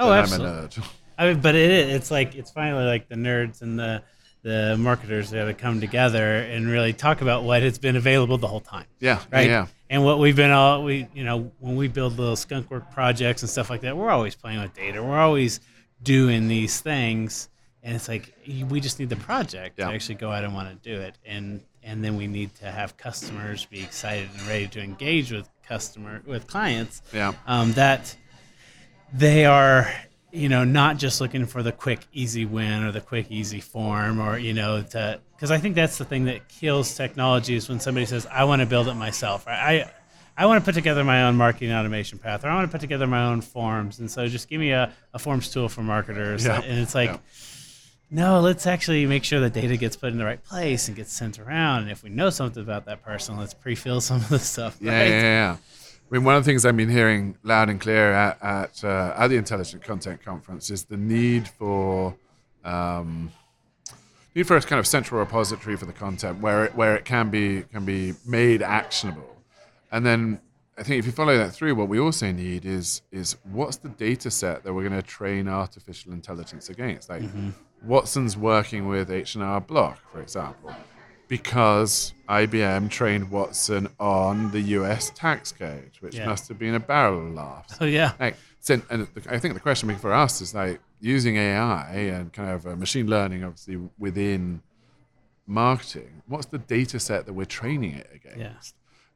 Oh, 0.00 0.08
then 0.10 0.12
I'm 0.12 0.18
a 0.18 0.22
absolutely. 0.22 0.82
nerd. 0.82 0.88
I 1.18 1.32
mean, 1.32 1.40
but 1.40 1.54
it 1.54 1.70
is. 1.70 1.94
It's 1.94 2.10
like 2.10 2.34
it's 2.34 2.50
finally 2.50 2.84
like 2.84 3.08
the 3.08 3.14
nerds 3.16 3.60
and 3.62 3.78
the 3.78 4.02
the 4.42 4.76
marketers 4.78 5.32
got 5.32 5.44
to 5.46 5.54
come 5.54 5.80
together 5.80 6.36
and 6.36 6.66
really 6.68 6.92
talk 6.92 7.20
about 7.20 7.42
what 7.44 7.62
has 7.62 7.78
been 7.78 7.96
available 7.96 8.38
the 8.38 8.46
whole 8.46 8.60
time. 8.60 8.86
Yeah, 9.00 9.20
Right. 9.32 9.48
yeah, 9.48 9.66
And 9.88 10.04
what 10.04 10.18
we've 10.18 10.34
been 10.36 10.50
all 10.50 10.82
we 10.84 11.08
you 11.14 11.24
know 11.24 11.50
when 11.60 11.76
we 11.76 11.88
build 11.88 12.18
little 12.18 12.36
skunk 12.36 12.70
work 12.70 12.90
projects 12.92 13.42
and 13.42 13.50
stuff 13.50 13.70
like 13.70 13.82
that, 13.82 13.96
we're 13.96 14.10
always 14.10 14.34
playing 14.34 14.60
with 14.60 14.74
data. 14.74 15.02
We're 15.02 15.18
always 15.18 15.60
doing 16.02 16.48
these 16.48 16.80
things, 16.80 17.48
and 17.82 17.94
it's 17.94 18.08
like 18.08 18.34
we 18.68 18.80
just 18.80 18.98
need 18.98 19.08
the 19.08 19.16
project 19.16 19.78
Yeah. 19.78 19.88
to 19.88 19.94
actually 19.94 20.16
go 20.16 20.30
out 20.30 20.44
and 20.44 20.54
want 20.54 20.68
to 20.82 20.88
do 20.88 21.00
it, 21.00 21.16
and 21.24 21.62
and 21.82 22.04
then 22.04 22.16
we 22.16 22.26
need 22.26 22.52
to 22.56 22.66
have 22.70 22.96
customers 22.96 23.64
be 23.66 23.80
excited 23.80 24.28
and 24.36 24.46
ready 24.48 24.66
to 24.66 24.80
engage 24.80 25.30
with 25.30 25.48
customer 25.62 26.20
with 26.26 26.46
clients 26.48 27.00
yeah, 27.12 27.32
um, 27.46 27.72
that 27.74 28.16
they 29.12 29.44
are 29.44 29.88
you 30.32 30.48
know 30.48 30.64
not 30.64 30.96
just 30.98 31.20
looking 31.20 31.46
for 31.46 31.62
the 31.62 31.72
quick 31.72 32.00
easy 32.12 32.44
win 32.44 32.82
or 32.82 32.92
the 32.92 33.00
quick 33.00 33.26
easy 33.30 33.60
form 33.60 34.20
or 34.20 34.36
you 34.38 34.52
know 34.52 34.82
to 34.82 35.20
because 35.34 35.50
i 35.50 35.58
think 35.58 35.74
that's 35.74 35.98
the 35.98 36.04
thing 36.04 36.24
that 36.24 36.48
kills 36.48 36.96
technology 36.96 37.54
is 37.54 37.68
when 37.68 37.78
somebody 37.80 38.04
says 38.04 38.26
i 38.30 38.42
want 38.44 38.60
to 38.60 38.66
build 38.66 38.88
it 38.88 38.94
myself 38.94 39.46
right? 39.46 39.82
i 39.84 39.90
I 40.38 40.44
want 40.44 40.60
to 40.62 40.64
put 40.66 40.74
together 40.74 41.02
my 41.02 41.22
own 41.22 41.36
marketing 41.36 41.72
automation 41.72 42.18
path, 42.18 42.44
or 42.44 42.48
I 42.48 42.54
want 42.54 42.68
to 42.68 42.70
put 42.70 42.82
together 42.82 43.06
my 43.06 43.24
own 43.24 43.40
forms, 43.40 44.00
and 44.00 44.10
so 44.10 44.28
just 44.28 44.50
give 44.50 44.60
me 44.60 44.70
a, 44.70 44.92
a 45.14 45.18
forms 45.18 45.50
tool 45.50 45.66
for 45.70 45.80
marketers. 45.82 46.44
Yeah. 46.44 46.60
And 46.60 46.78
it's 46.78 46.94
like, 46.94 47.08
Yeah. 47.08 47.16
no, 48.10 48.40
let's 48.40 48.66
actually 48.66 49.06
make 49.06 49.24
sure 49.24 49.40
the 49.40 49.48
data 49.48 49.78
gets 49.78 49.96
put 49.96 50.12
in 50.12 50.18
the 50.18 50.26
right 50.26 50.44
place 50.44 50.88
and 50.88 50.96
gets 50.96 51.10
sent 51.10 51.38
around. 51.38 51.84
And 51.84 51.90
if 51.90 52.02
we 52.02 52.10
know 52.10 52.28
something 52.28 52.62
about 52.62 52.84
that 52.84 53.02
person, 53.02 53.38
let's 53.38 53.54
pre-fill 53.54 54.02
some 54.02 54.18
of 54.18 54.28
the 54.28 54.38
stuff. 54.38 54.76
yeah, 54.78 55.04
yeah, 55.04 55.20
yeah. 55.22 55.56
I 56.08 56.14
mean, 56.14 56.24
one 56.24 56.36
of 56.36 56.44
the 56.44 56.48
things 56.48 56.64
I've 56.64 56.76
been 56.76 56.88
hearing 56.88 57.36
loud 57.42 57.68
and 57.68 57.80
clear 57.80 58.12
at 58.12 58.42
at, 58.42 58.84
uh, 58.84 59.14
at 59.16 59.28
the 59.28 59.36
Intelligent 59.36 59.82
Content 59.82 60.24
Conference 60.24 60.70
is 60.70 60.84
the 60.84 60.96
need 60.96 61.48
for 61.48 62.14
um, 62.64 63.32
need 64.34 64.46
for 64.46 64.56
a 64.56 64.60
kind 64.60 64.78
of 64.78 64.86
central 64.86 65.18
repository 65.18 65.76
for 65.76 65.86
the 65.86 65.92
content 65.92 66.40
where 66.40 66.66
it, 66.66 66.76
where 66.76 66.94
it 66.94 67.04
can 67.04 67.30
be 67.30 67.62
can 67.72 67.84
be 67.84 68.14
made 68.24 68.62
actionable. 68.62 69.36
And 69.90 70.06
then 70.06 70.40
I 70.78 70.82
think 70.84 70.98
if 71.00 71.06
you 71.06 71.12
follow 71.12 71.36
that 71.38 71.52
through, 71.52 71.74
what 71.74 71.88
we 71.88 71.98
also 71.98 72.30
need 72.30 72.64
is 72.64 73.02
is 73.10 73.36
what's 73.44 73.78
the 73.78 73.88
data 73.88 74.30
set 74.30 74.62
that 74.62 74.72
we're 74.72 74.88
going 74.88 75.00
to 75.00 75.06
train 75.06 75.48
artificial 75.48 76.12
intelligence 76.12 76.68
against? 76.68 77.08
Like 77.08 77.22
Watson's 77.82 78.36
working 78.36 78.86
with 78.86 79.10
H&R 79.10 79.60
Block, 79.60 79.98
for 80.12 80.20
example, 80.20 80.74
because 81.28 82.14
IBM 82.28 82.90
trained 82.90 83.30
Watson 83.30 83.88
on 83.98 84.50
the 84.52 84.60
US 84.60 85.10
tax 85.10 85.52
code, 85.52 85.90
which 86.00 86.16
Yeah. 86.16 86.26
must 86.26 86.48
have 86.48 86.58
been 86.58 86.74
a 86.74 86.80
barrel 86.80 87.26
of 87.26 87.34
laughs. 87.34 87.76
Oh 87.80 87.84
yeah. 87.84 88.12
Like, 88.20 88.36
so, 88.60 88.80
and 88.90 89.06
the, 89.14 89.32
I 89.34 89.38
think 89.38 89.54
the 89.54 89.60
question 89.60 89.94
for 89.96 90.12
us 90.12 90.40
is 90.40 90.54
like 90.54 90.80
using 91.00 91.36
AI 91.36 91.92
and 91.94 92.32
kind 92.32 92.50
of 92.50 92.66
uh, 92.66 92.76
machine 92.76 93.06
learning, 93.08 93.44
obviously 93.44 93.78
within 93.98 94.62
marketing. 95.46 96.22
What's 96.26 96.46
the 96.46 96.58
data 96.58 96.98
set 96.98 97.26
that 97.26 97.32
we're 97.32 97.44
training 97.44 97.94
it 97.94 98.10
against? 98.14 98.38
Yeah. 98.38 98.52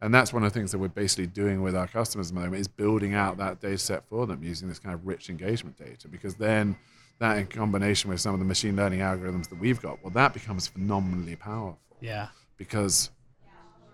And 0.03 0.15
that's 0.15 0.33
one 0.33 0.43
of 0.45 0.53
the 0.53 0.59
things 0.59 0.73
that 0.73 0.79
we're 0.79 0.89
basically 0.89 1.27
doing 1.27 1.63
with 1.63 1.77
our 1.77 1.87
customers 1.87 2.31
at 2.31 2.35
the 2.35 2.41
moment 2.41 2.61
is 2.61 2.69
building 2.69 3.15
out 3.15 3.37
that 3.37 3.61
data 3.61 3.77
set 3.79 4.09
for 4.09 4.27
them 4.27 4.43
using 4.43 4.67
this 4.69 4.79
kind 4.79 4.95
of 4.95 5.07
rich 5.07 5.29
engagement 5.29 5.77
data. 5.77 6.09
Because 6.09 6.37
then 6.37 6.77
that 7.19 7.37
in 7.37 7.47
combination 7.47 8.09
with 8.09 8.19
some 8.21 8.33
of 8.33 8.39
the 8.41 8.47
machine 8.47 8.77
learning 8.77 9.01
algorithms 9.01 9.49
that 9.51 9.59
we've 9.61 9.83
got, 9.83 10.03
well, 10.03 10.11
that 10.13 10.33
becomes 10.33 10.67
phenomenally 10.67 11.37
powerful 11.37 11.79
Yeah. 12.01 12.29
because 12.57 13.11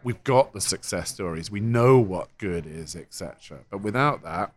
we've 0.03 0.23
got 0.25 0.53
the 0.53 0.61
success 0.61 1.11
stories, 1.13 1.51
we 1.51 1.61
know 1.61 1.99
what 1.99 2.29
good 2.39 2.67
is, 2.67 2.95
etc. 2.97 3.59
But 3.71 3.79
without 3.83 4.23
that, 4.23 4.53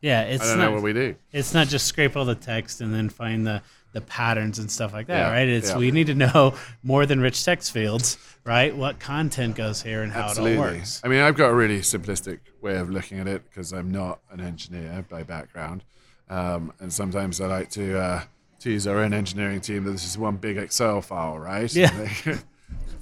Yeah, 0.00 0.22
it's 0.22 0.42
I 0.44 0.48
don't 0.48 0.58
not, 0.58 0.64
know 0.66 0.72
what 0.72 0.82
we 0.82 0.92
do. 0.92 1.16
it's 1.32 1.52
not 1.54 1.66
just 1.68 1.86
scrape 1.86 2.16
all 2.16 2.24
the 2.24 2.34
text 2.34 2.80
and 2.80 2.92
then 2.94 3.08
find 3.08 3.46
the 3.46 3.62
the 3.92 4.00
patterns 4.00 4.58
and 4.58 4.68
stuff 4.68 4.92
like 4.92 5.06
that, 5.06 5.18
Yeah, 5.28 5.30
right? 5.32 5.46
It's 5.48 5.70
yeah. 5.70 5.76
we 5.78 5.92
need 5.92 6.08
to 6.08 6.16
know 6.16 6.54
more 6.82 7.06
than 7.06 7.20
rich 7.20 7.44
text 7.44 7.70
fields, 7.70 8.18
right? 8.44 8.74
What 8.76 8.98
content 8.98 9.54
goes 9.54 9.82
here 9.82 10.02
and 10.02 10.10
how 10.12 10.32
it 10.32 10.38
all 10.38 10.56
works. 10.58 11.00
I 11.04 11.08
mean, 11.08 11.20
I've 11.20 11.36
got 11.36 11.50
a 11.50 11.54
really 11.54 11.78
simplistic 11.78 12.40
way 12.60 12.76
of 12.76 12.90
looking 12.90 13.20
at 13.20 13.28
it 13.28 13.44
because 13.48 13.72
I'm 13.72 13.92
not 13.92 14.18
an 14.32 14.40
engineer 14.40 15.06
by 15.08 15.22
background, 15.22 15.84
um, 16.28 16.72
and 16.80 16.92
sometimes 16.92 17.40
I 17.40 17.46
like 17.46 17.70
to 17.70 17.96
uh, 17.96 18.22
tease 18.58 18.88
our 18.88 18.98
own 18.98 19.14
engineering 19.14 19.60
team 19.60 19.84
that 19.84 19.92
this 19.92 20.04
is 20.04 20.18
one 20.18 20.38
big 20.38 20.56
Excel 20.56 21.00
file, 21.00 21.38
right? 21.38 21.72
Yeah. 21.72 21.92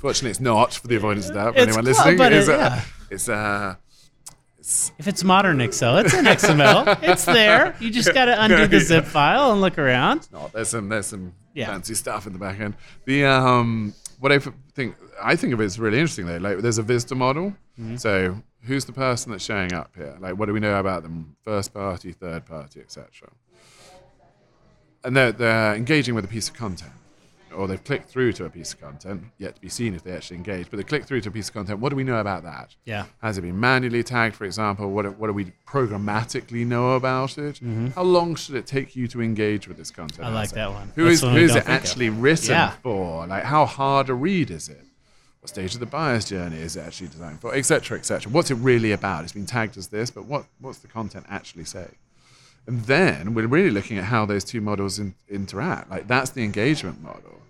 Fortunately, 0.02 0.30
it's 0.30 0.40
not 0.40 0.74
for 0.74 0.88
the 0.88 0.96
avoidance 0.96 1.28
of 1.28 1.34
doubt 1.36 1.54
for 1.54 1.60
anyone 1.60 1.84
close, 1.84 1.96
listening. 2.04 2.20
it's, 2.32 2.48
it- 2.48 2.54
uh, 2.54 2.58
yeah. 2.58 2.82
it's 3.08 3.28
uh, 3.28 3.74
If 4.98 5.06
it's 5.08 5.22
modern 5.24 5.60
Excel, 5.60 5.96
it's 5.98 6.12
in 6.12 6.24
XML. 6.24 6.98
it's 7.02 7.24
there. 7.24 7.74
You 7.80 7.88
just 7.90 8.12
got 8.18 8.24
to 8.26 8.42
undo 8.42 8.66
the 8.66 8.80
zip 8.80 9.04
file 9.04 9.52
and 9.52 9.60
look 9.60 9.78
around. 9.78 10.28
No, 10.32 10.50
There's 10.52 10.68
some 10.70 10.88
there's 10.88 11.06
some 11.06 11.32
fancy 11.54 11.94
stuff 11.94 12.26
in 12.26 12.32
the 12.32 12.38
back 12.40 12.58
end. 12.60 12.74
The 13.04 13.24
um, 13.26 13.94
what 14.18 14.32
I 14.32 14.38
think 14.74 14.96
I 15.22 15.36
think 15.36 15.52
of 15.54 15.60
it 15.60 15.64
as 15.64 15.78
really 15.78 15.98
interesting 16.00 16.26
though. 16.26 16.38
Like 16.38 16.58
there's 16.58 16.78
a 16.78 16.82
visitor 16.82 17.14
model. 17.14 17.54
Mm-hmm. 17.80 17.96
So 17.96 18.42
who's 18.64 18.84
the 18.84 18.92
person 18.92 19.30
that's 19.32 19.44
showing 19.44 19.72
up 19.72 19.92
here? 19.96 20.16
Like 20.20 20.36
what 20.36 20.46
do 20.46 20.52
we 20.52 20.60
know 20.60 20.80
about 20.80 21.04
them? 21.04 21.36
First 21.44 21.72
party, 21.72 22.12
third 22.12 22.44
party, 22.44 22.80
etc. 22.80 23.08
And 25.04 25.16
they're 25.16 25.30
they're 25.32 25.74
engaging 25.76 26.14
with 26.16 26.24
a 26.24 26.28
piece 26.28 26.48
of 26.48 26.54
content. 26.54 26.92
Or 27.52 27.66
they've 27.68 27.82
clicked 27.82 28.08
through 28.08 28.32
to 28.34 28.44
a 28.44 28.50
piece 28.50 28.72
of 28.72 28.80
content, 28.80 29.24
yet 29.38 29.54
to 29.56 29.60
be 29.60 29.68
seen 29.68 29.94
if 29.94 30.02
they 30.02 30.12
actually 30.12 30.38
engage. 30.38 30.70
But 30.70 30.78
they 30.78 30.82
click 30.82 31.04
through 31.04 31.20
to 31.22 31.28
a 31.28 31.32
piece 31.32 31.48
of 31.48 31.54
content. 31.54 31.78
What 31.80 31.90
do 31.90 31.96
we 31.96 32.04
know 32.04 32.16
about 32.18 32.42
that? 32.44 32.74
Yeah. 32.84 33.04
Has 33.22 33.38
it 33.38 33.42
been 33.42 33.58
manually 33.60 34.02
tagged, 34.02 34.34
for 34.36 34.44
example? 34.44 34.90
What, 34.90 35.02
do- 35.02 35.10
what 35.12 35.26
do 35.28 35.32
we 35.32 35.52
programmatically 35.66 36.66
know 36.66 36.92
about 36.92 37.38
it? 37.38 37.60
How 37.94 38.02
long 38.02 38.34
should 38.34 38.54
it 38.56 38.66
take 38.66 38.96
you 38.96 39.06
to 39.08 39.20
engage 39.22 39.68
with 39.68 39.76
this 39.76 39.90
content? 39.90 40.20
Mm-hmm. 40.22 40.36
I 40.36 40.40
like 40.40 40.50
that 40.50 40.72
one. 40.72 40.92
Who 40.96 41.04
That's 41.04 41.16
is 41.16 41.20
who 41.22 41.36
is 41.36 41.50
it 41.50 41.64
think 41.64 41.66
of. 41.66 41.70
actually 41.70 42.10
written 42.10 42.50
Yeah. 42.50 42.70
for? 42.82 43.26
Like, 43.26 43.44
how 43.44 43.66
hard 43.66 44.08
a 44.08 44.14
read 44.14 44.50
is 44.50 44.68
it? 44.68 44.84
What 45.40 45.48
stage 45.48 45.74
of 45.74 45.80
the 45.80 45.86
buyer's 45.86 46.24
journey 46.24 46.58
is 46.60 46.76
it 46.76 46.82
actually 46.86 47.08
designed 47.08 47.40
for? 47.40 47.52
Etc. 47.54 47.98
Etc. 47.98 48.30
What's 48.30 48.50
it 48.50 48.54
really 48.56 48.92
about? 48.92 49.24
It's 49.24 49.32
been 49.32 49.46
tagged 49.46 49.76
as 49.76 49.88
this, 49.88 50.08
but 50.10 50.24
what 50.26 50.44
what's 50.60 50.78
the 50.78 50.86
content 50.88 51.26
actually 51.28 51.64
say? 51.64 51.88
And 52.66 52.84
then 52.84 53.34
we're 53.34 53.46
really 53.46 53.70
looking 53.70 53.98
at 53.98 54.04
how 54.04 54.24
those 54.24 54.44
two 54.44 54.60
models 54.60 54.98
in, 54.98 55.14
interact. 55.28 55.90
Like 55.90 56.06
that's 56.06 56.30
the 56.30 56.44
engagement 56.44 57.02
model. 57.02 57.40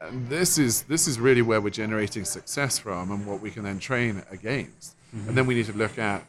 And 0.00 0.28
this 0.28 0.58
is 0.58 0.82
this 0.82 1.06
is 1.06 1.20
really 1.20 1.42
where 1.42 1.60
we're 1.60 1.70
generating 1.70 2.24
success 2.24 2.78
from 2.78 3.10
and 3.10 3.26
what 3.26 3.40
we 3.40 3.50
can 3.50 3.64
then 3.64 3.78
train 3.78 4.22
against. 4.30 4.96
And 5.12 5.22
mm-hmm. 5.22 5.34
then 5.34 5.46
we 5.46 5.54
need 5.54 5.66
to 5.66 5.76
look 5.76 5.98
at 5.98 6.24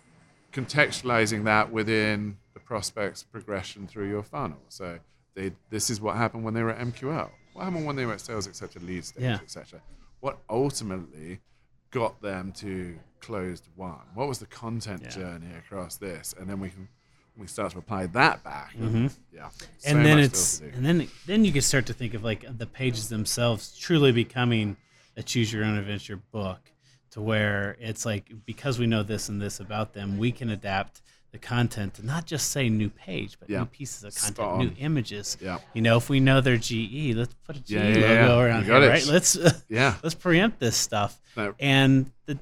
contextualizing 0.53 1.45
that 1.45 1.71
within 1.71 2.37
the 2.53 2.59
prospect's 2.59 3.23
progression 3.23 3.87
through 3.87 4.09
your 4.09 4.23
funnel. 4.23 4.59
So 4.69 4.99
they, 5.35 5.53
this 5.69 5.89
is 5.89 6.01
what 6.01 6.17
happened 6.17 6.43
when 6.43 6.53
they 6.53 6.63
were 6.63 6.71
at 6.71 6.85
MQL. 6.87 7.29
What 7.53 7.63
happened 7.63 7.85
when 7.85 7.95
they 7.95 8.05
were 8.05 8.13
at 8.13 8.21
sales 8.21 8.47
accepted 8.47 8.83
lead 8.83 9.05
stage, 9.05 9.23
Yeah. 9.23 9.39
etc. 9.41 9.81
What 10.19 10.39
ultimately 10.49 11.39
got 11.91 12.21
them 12.21 12.51
to 12.53 12.97
closed 13.19 13.67
won? 13.75 13.99
What 14.13 14.27
was 14.27 14.39
the 14.39 14.45
content 14.45 15.03
Yeah. 15.03 15.09
journey 15.09 15.53
across 15.57 15.97
this? 15.97 16.33
And 16.37 16.49
then 16.49 16.59
we 16.59 16.69
can 16.69 16.87
we 17.37 17.47
start 17.47 17.71
to 17.71 17.77
apply 17.79 18.07
that 18.07 18.43
back. 18.43 18.73
Mm-hmm. 18.77 19.07
Yeah. 19.33 19.49
so 19.49 19.65
and 19.85 20.05
then 20.05 20.19
it's 20.19 20.39
still 20.39 20.67
to 20.67 20.71
do. 20.73 20.77
and 20.77 20.85
then 20.99 21.07
then 21.25 21.45
you 21.45 21.51
can 21.51 21.61
start 21.61 21.85
to 21.87 21.93
think 21.93 22.13
of 22.13 22.23
like 22.23 22.45
the 22.57 22.65
pages 22.67 23.09
themselves 23.09 23.77
truly 23.77 24.11
becoming 24.11 24.77
a 25.17 25.23
choose 25.23 25.51
your 25.51 25.63
own 25.63 25.77
adventure 25.77 26.17
book 26.31 26.59
to 27.11 27.21
where 27.21 27.75
it's 27.79 28.05
like 28.05 28.31
because 28.45 28.79
we 28.79 28.87
know 28.87 29.03
this 29.03 29.29
and 29.29 29.41
this 29.41 29.59
about 29.59 29.93
them 29.93 30.17
we 30.17 30.31
can 30.31 30.49
adapt 30.49 31.01
the 31.31 31.37
content 31.39 31.93
to 31.95 32.05
not 32.05 32.25
just 32.25 32.49
say 32.51 32.67
new 32.69 32.89
page 32.89 33.37
but 33.39 33.49
Yeah. 33.49 33.59
new 33.59 33.65
pieces 33.65 34.03
of 34.03 34.13
content 34.35 34.57
new 34.77 34.83
images 34.85 35.37
Yeah. 35.41 35.59
you 35.73 35.81
know 35.81 35.97
if 35.97 36.09
we 36.09 36.19
know 36.19 36.41
their 36.41 36.57
ge 36.57 37.13
let's 37.15 37.33
put 37.45 37.55
a 37.57 37.59
ge 37.61 37.71
Yeah, 37.71 37.87
yeah, 37.87 37.93
logo 37.95 38.37
yeah. 38.37 38.41
around 38.43 38.63
here 38.65 38.75
it. 38.83 38.87
right 38.89 39.05
let's 39.07 39.37
Yeah. 39.69 39.95
let's 40.03 40.15
preempt 40.15 40.59
this 40.59 40.75
stuff 40.77 41.19
No. 41.37 41.55
and 41.59 42.11
the 42.25 42.37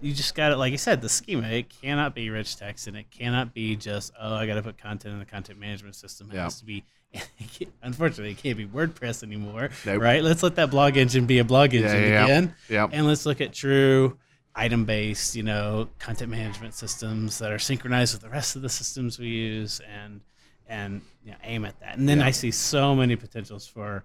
you 0.00 0.12
just 0.14 0.34
got 0.34 0.52
it. 0.52 0.56
like 0.56 0.72
you 0.72 0.78
said 0.78 1.00
the 1.00 1.08
schema 1.08 1.48
it 1.48 1.68
cannot 1.82 2.14
be 2.14 2.30
rich 2.30 2.56
text 2.56 2.86
and 2.86 2.96
it 2.96 3.10
cannot 3.10 3.52
be 3.54 3.76
just 3.76 4.12
oh 4.20 4.34
i 4.34 4.46
got 4.46 4.54
to 4.54 4.62
put 4.62 4.78
content 4.78 5.12
in 5.12 5.18
the 5.18 5.24
content 5.24 5.58
management 5.58 5.94
system 5.94 6.30
it 6.30 6.34
Yeah. 6.36 6.44
has 6.44 6.58
to 6.60 6.64
be 6.64 6.84
unfortunately 7.82 8.32
it 8.32 8.38
can't 8.38 8.56
be 8.58 8.66
wordpress 8.66 9.22
anymore 9.22 9.70
Nope. 9.86 10.00
right 10.02 10.22
let's 10.22 10.42
let 10.42 10.56
that 10.56 10.70
blog 10.70 10.96
engine 10.96 11.26
be 11.26 11.38
a 11.38 11.44
blog 11.44 11.74
engine 11.74 12.02
yeah, 12.02 12.08
yeah. 12.08 12.24
again 12.24 12.54
Yeah. 12.68 12.86
and 12.92 13.06
let's 13.06 13.24
look 13.26 13.40
at 13.40 13.52
true 13.52 14.18
item 14.54 14.84
based 14.84 15.34
you 15.36 15.42
know 15.42 15.88
content 15.98 16.30
management 16.30 16.74
systems 16.74 17.38
that 17.38 17.50
are 17.52 17.58
synchronized 17.58 18.14
with 18.14 18.22
the 18.22 18.28
rest 18.28 18.56
of 18.56 18.62
the 18.62 18.68
systems 18.68 19.18
we 19.18 19.28
use 19.28 19.80
and 19.80 20.20
and 20.68 21.00
you 21.24 21.30
know, 21.30 21.36
aim 21.44 21.64
at 21.64 21.78
that 21.80 21.96
and 21.96 22.08
then 22.08 22.20
i 22.20 22.30
see 22.30 22.50
so 22.50 22.94
many 22.94 23.16
potentials 23.16 23.66
for 23.66 24.04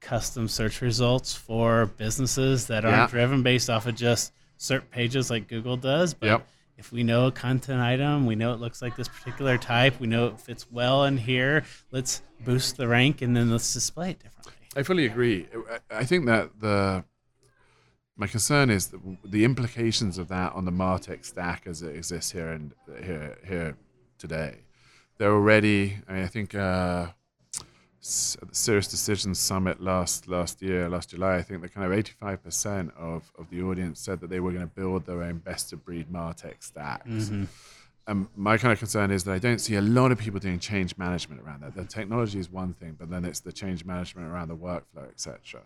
custom 0.00 0.48
search 0.48 0.80
results 0.80 1.34
for 1.34 1.86
businesses 1.96 2.66
that 2.68 2.84
aren't 2.84 3.10
driven 3.10 3.42
based 3.42 3.68
off 3.68 3.86
of 3.86 3.94
just 3.94 4.32
SERP 4.58 4.90
pages 4.90 5.30
like 5.30 5.48
Google 5.48 5.76
does. 5.76 6.14
But 6.14 6.26
Yep. 6.26 6.48
if 6.76 6.92
we 6.92 7.02
know 7.02 7.26
a 7.26 7.32
content 7.32 7.80
item, 7.80 8.26
we 8.26 8.34
know 8.34 8.52
it 8.52 8.60
looks 8.60 8.82
like 8.82 8.96
this 8.96 9.08
particular 9.08 9.56
type, 9.58 9.98
we 10.00 10.06
know 10.06 10.26
it 10.28 10.40
fits 10.40 10.66
well 10.70 11.04
in 11.04 11.16
here, 11.16 11.64
let's 11.90 12.22
boost 12.44 12.76
the 12.76 12.86
rank 12.88 13.22
and 13.22 13.36
then 13.36 13.50
let's 13.50 13.72
display 13.72 14.10
it 14.10 14.18
differently. 14.20 14.52
I 14.76 14.82
fully 14.82 15.06
agree. 15.06 15.48
I- 15.90 16.04
think 16.04 16.26
that 16.26 16.60
the 16.60 17.04
my 18.16 18.26
concern 18.26 18.68
is 18.68 18.88
that 18.88 19.00
the 19.24 19.44
implications 19.44 20.18
of 20.18 20.26
that 20.28 20.52
on 20.52 20.64
the 20.64 20.72
Martech 20.72 21.24
stack 21.24 21.66
as 21.66 21.82
it 21.82 21.94
exists 21.94 22.32
here 22.32 22.48
and 22.48 22.72
here 23.04 23.38
here 23.46 23.76
today. 24.18 24.56
They're 25.18 25.32
already. 25.32 25.98
I, 26.08 26.12
mean, 26.14 26.24
I 26.24 26.26
think 26.26 26.54
uh, 26.54 27.06
the 27.06 27.14
The 28.00 28.46
SiriusDecisions 28.52 29.36
Summit 29.36 29.80
last 29.80 30.28
last 30.28 30.62
year, 30.62 30.88
last 30.88 31.10
July, 31.10 31.36
I 31.36 31.42
think 31.42 31.62
that 31.62 31.74
kind 31.74 31.92
of 31.92 31.98
85% 31.98 32.96
of, 32.96 33.32
of 33.38 33.50
the 33.50 33.60
audience 33.62 34.00
said 34.00 34.20
that 34.20 34.30
they 34.30 34.40
were 34.40 34.52
going 34.52 34.62
to 34.62 34.72
build 34.74 35.04
their 35.04 35.22
own 35.22 35.38
best 35.38 35.72
of 35.72 35.84
breed 35.84 36.08
Martech 36.10 36.62
stacks. 36.62 37.04
And 38.06 38.26
my 38.36 38.56
kind 38.56 38.72
of 38.72 38.78
concern 38.78 39.10
is 39.10 39.24
that 39.24 39.32
I 39.32 39.38
don't 39.38 39.58
see 39.60 39.74
a 39.74 39.82
lot 39.82 40.12
of 40.12 40.18
people 40.18 40.40
doing 40.40 40.58
change 40.58 40.96
management 40.96 41.42
around 41.42 41.60
that. 41.62 41.74
The 41.74 41.84
technology 41.84 42.38
is 42.38 42.50
one 42.50 42.72
thing, 42.72 42.96
but 42.98 43.10
then 43.10 43.24
it's 43.26 43.40
the 43.40 43.52
change 43.52 43.84
management 43.84 44.28
around 44.28 44.48
the 44.48 44.56
workflow, 44.56 45.10
etc. 45.10 45.60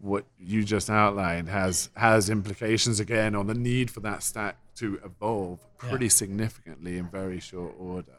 What 0.00 0.26
you 0.38 0.62
just 0.64 0.90
outlined 0.90 1.48
has 1.48 1.88
has 1.96 2.28
implications 2.28 3.00
again 3.00 3.34
on 3.34 3.46
the 3.46 3.54
need 3.54 3.90
for 3.90 4.00
that 4.00 4.22
stack 4.22 4.56
to 4.76 5.00
evolve 5.04 5.60
pretty 5.78 6.08
significantly 6.10 6.98
in 6.98 7.08
very 7.08 7.40
short 7.40 7.74
order. 7.78 8.16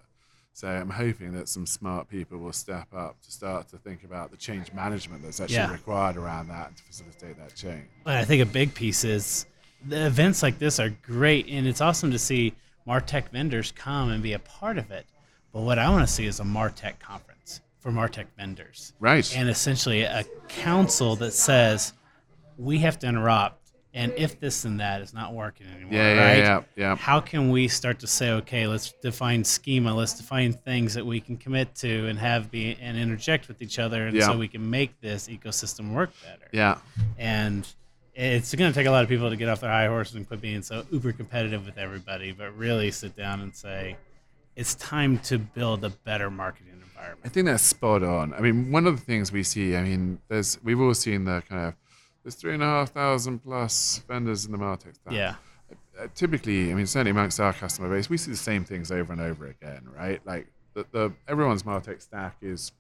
So 0.56 0.70
I'm 0.70 0.90
hoping 0.90 1.34
that 1.34 1.50
some 1.50 1.66
smart 1.66 2.08
people 2.08 2.38
will 2.38 2.54
step 2.54 2.88
up 2.96 3.22
to 3.24 3.30
start 3.30 3.68
to 3.72 3.78
think 3.78 4.06
about 4.06 4.32
the 4.32 4.38
change 4.38 4.72
management 4.72 5.22
that's 5.22 5.42
actually 5.42 5.58
Yeah. 5.58 5.70
required 5.74 6.16
around 6.16 6.48
that 6.48 6.78
to 6.78 6.84
facilitate 6.84 7.38
that 7.40 7.54
change. 7.58 7.90
But 8.06 8.16
I 8.16 8.24
think 8.24 8.42
a 8.42 8.46
big 8.46 8.74
piece 8.74 9.04
is 9.04 9.46
the 9.86 10.06
events 10.06 10.42
like 10.42 10.58
this 10.58 10.80
are 10.80 10.92
great, 10.92 11.48
and 11.50 11.68
it's 11.68 11.82
awesome 11.82 12.10
to 12.12 12.18
see 12.18 12.54
Martech 12.88 13.28
vendors 13.32 13.74
come 13.74 14.10
and 14.12 14.24
be 14.24 14.32
a 14.32 14.40
part 14.40 14.78
of 14.78 14.92
it. 14.92 15.06
But 15.52 15.64
what 15.64 15.78
I 15.78 15.90
want 15.90 16.08
to 16.08 16.14
see 16.14 16.26
is 16.26 16.40
a 16.40 16.44
Martech 16.44 17.00
conference 17.00 17.60
for 17.82 17.92
Martech 17.92 18.28
vendors, 18.38 18.94
Right. 19.02 19.30
and 19.36 19.50
essentially 19.50 20.04
a 20.04 20.24
council 20.48 21.18
that 21.18 21.34
says 21.34 21.92
we 22.58 22.80
have 22.80 22.98
to 23.00 23.08
interrupt, 23.08 23.65
and 23.96 24.14
if 24.18 24.40
this 24.40 24.66
and 24.66 24.80
that 24.80 25.02
is 25.02 25.14
not 25.14 25.34
working 25.34 25.66
anymore, 25.68 25.94
Yeah, 25.94 26.14
yeah, 26.14 26.28
right? 26.28 26.38
yeah, 26.38 26.62
yeah. 26.76 26.96
How 26.96 27.20
can 27.20 27.50
we 27.50 27.68
start 27.68 27.98
to 28.00 28.08
say, 28.08 28.30
okay, 28.32 28.68
let's 28.68 28.92
define 29.02 29.44
schema, 29.44 29.96
let's 29.96 30.14
define 30.14 30.54
things 30.54 30.94
that 30.94 31.06
we 31.06 31.20
can 31.22 31.38
commit 31.38 31.74
to 31.76 32.08
and 32.08 32.20
have 32.20 32.52
be 32.52 32.78
and 32.80 32.98
interject 32.98 33.48
with 33.48 33.62
each 33.62 33.80
other, 33.80 34.06
and 34.06 34.16
Yeah. 34.16 34.28
so 34.28 34.38
we 34.38 34.48
can 34.50 34.70
make 34.70 35.00
this 35.02 35.28
ecosystem 35.30 35.94
work 35.94 36.12
better 36.24 36.48
yeah. 36.52 36.78
and 37.18 37.68
it's 38.14 38.54
going 38.56 38.72
to 38.72 38.78
take 38.78 38.88
a 38.88 38.92
lot 38.92 39.04
of 39.04 39.10
people 39.10 39.30
to 39.30 39.36
get 39.36 39.50
off 39.50 39.60
their 39.60 39.70
high 39.70 39.88
horses 39.88 40.16
and 40.16 40.26
quit 40.28 40.40
being 40.40 40.62
so 40.62 40.86
uber 40.92 41.12
competitive 41.12 41.66
with 41.66 41.78
everybody, 41.78 42.32
but 42.32 42.56
really 42.56 42.90
sit 42.92 43.16
down 43.16 43.42
and 43.42 43.54
say, 43.54 43.98
it's 44.56 44.76
time 44.76 45.20
to 45.20 45.38
build 45.38 45.84
a 45.84 45.90
better 45.90 46.32
marketing 46.32 46.82
environment. 46.82 47.22
I 47.26 47.30
think 47.30 47.46
that's 47.48 47.64
spot 47.64 48.04
on. 48.04 48.34
I 48.34 48.40
mean, 48.40 48.72
one 48.72 48.88
of 48.88 48.96
the 48.98 49.02
things 49.06 49.34
we 49.34 49.44
see, 49.44 49.76
I 49.76 49.84
mean, 49.84 50.20
there's 50.30 50.58
we've 50.64 50.80
all 50.80 50.94
seen 50.94 51.26
the 51.26 51.44
kind 51.50 51.68
of 51.68 51.74
there's 52.26 52.34
three 52.36 52.56
and 52.56 52.64
a 52.64 52.66
half 52.66 52.90
thousand 52.92 53.40
plus 53.40 54.02
vendors 54.08 54.46
in 54.46 54.52
the 54.52 54.58
Martech 54.58 54.96
stack. 54.96 55.14
Yeah, 55.14 55.36
Uh, 55.98 56.08
typically, 56.16 56.72
I 56.72 56.74
mean, 56.74 56.88
certainly 56.88 57.12
amongst 57.12 57.40
our 57.40 57.54
customer 57.54 57.88
base, 57.88 58.10
we 58.10 58.18
see 58.18 58.32
the 58.32 58.38
same 58.38 58.66
things 58.66 58.92
over 58.92 59.14
and 59.14 59.22
over 59.22 59.46
again, 59.46 59.88
right? 59.96 60.20
Like 60.26 60.48
the, 60.74 60.86
the 60.92 61.14
everyone's 61.28 61.62
Martech 61.64 62.02
stack 62.02 62.36
is 62.42 62.72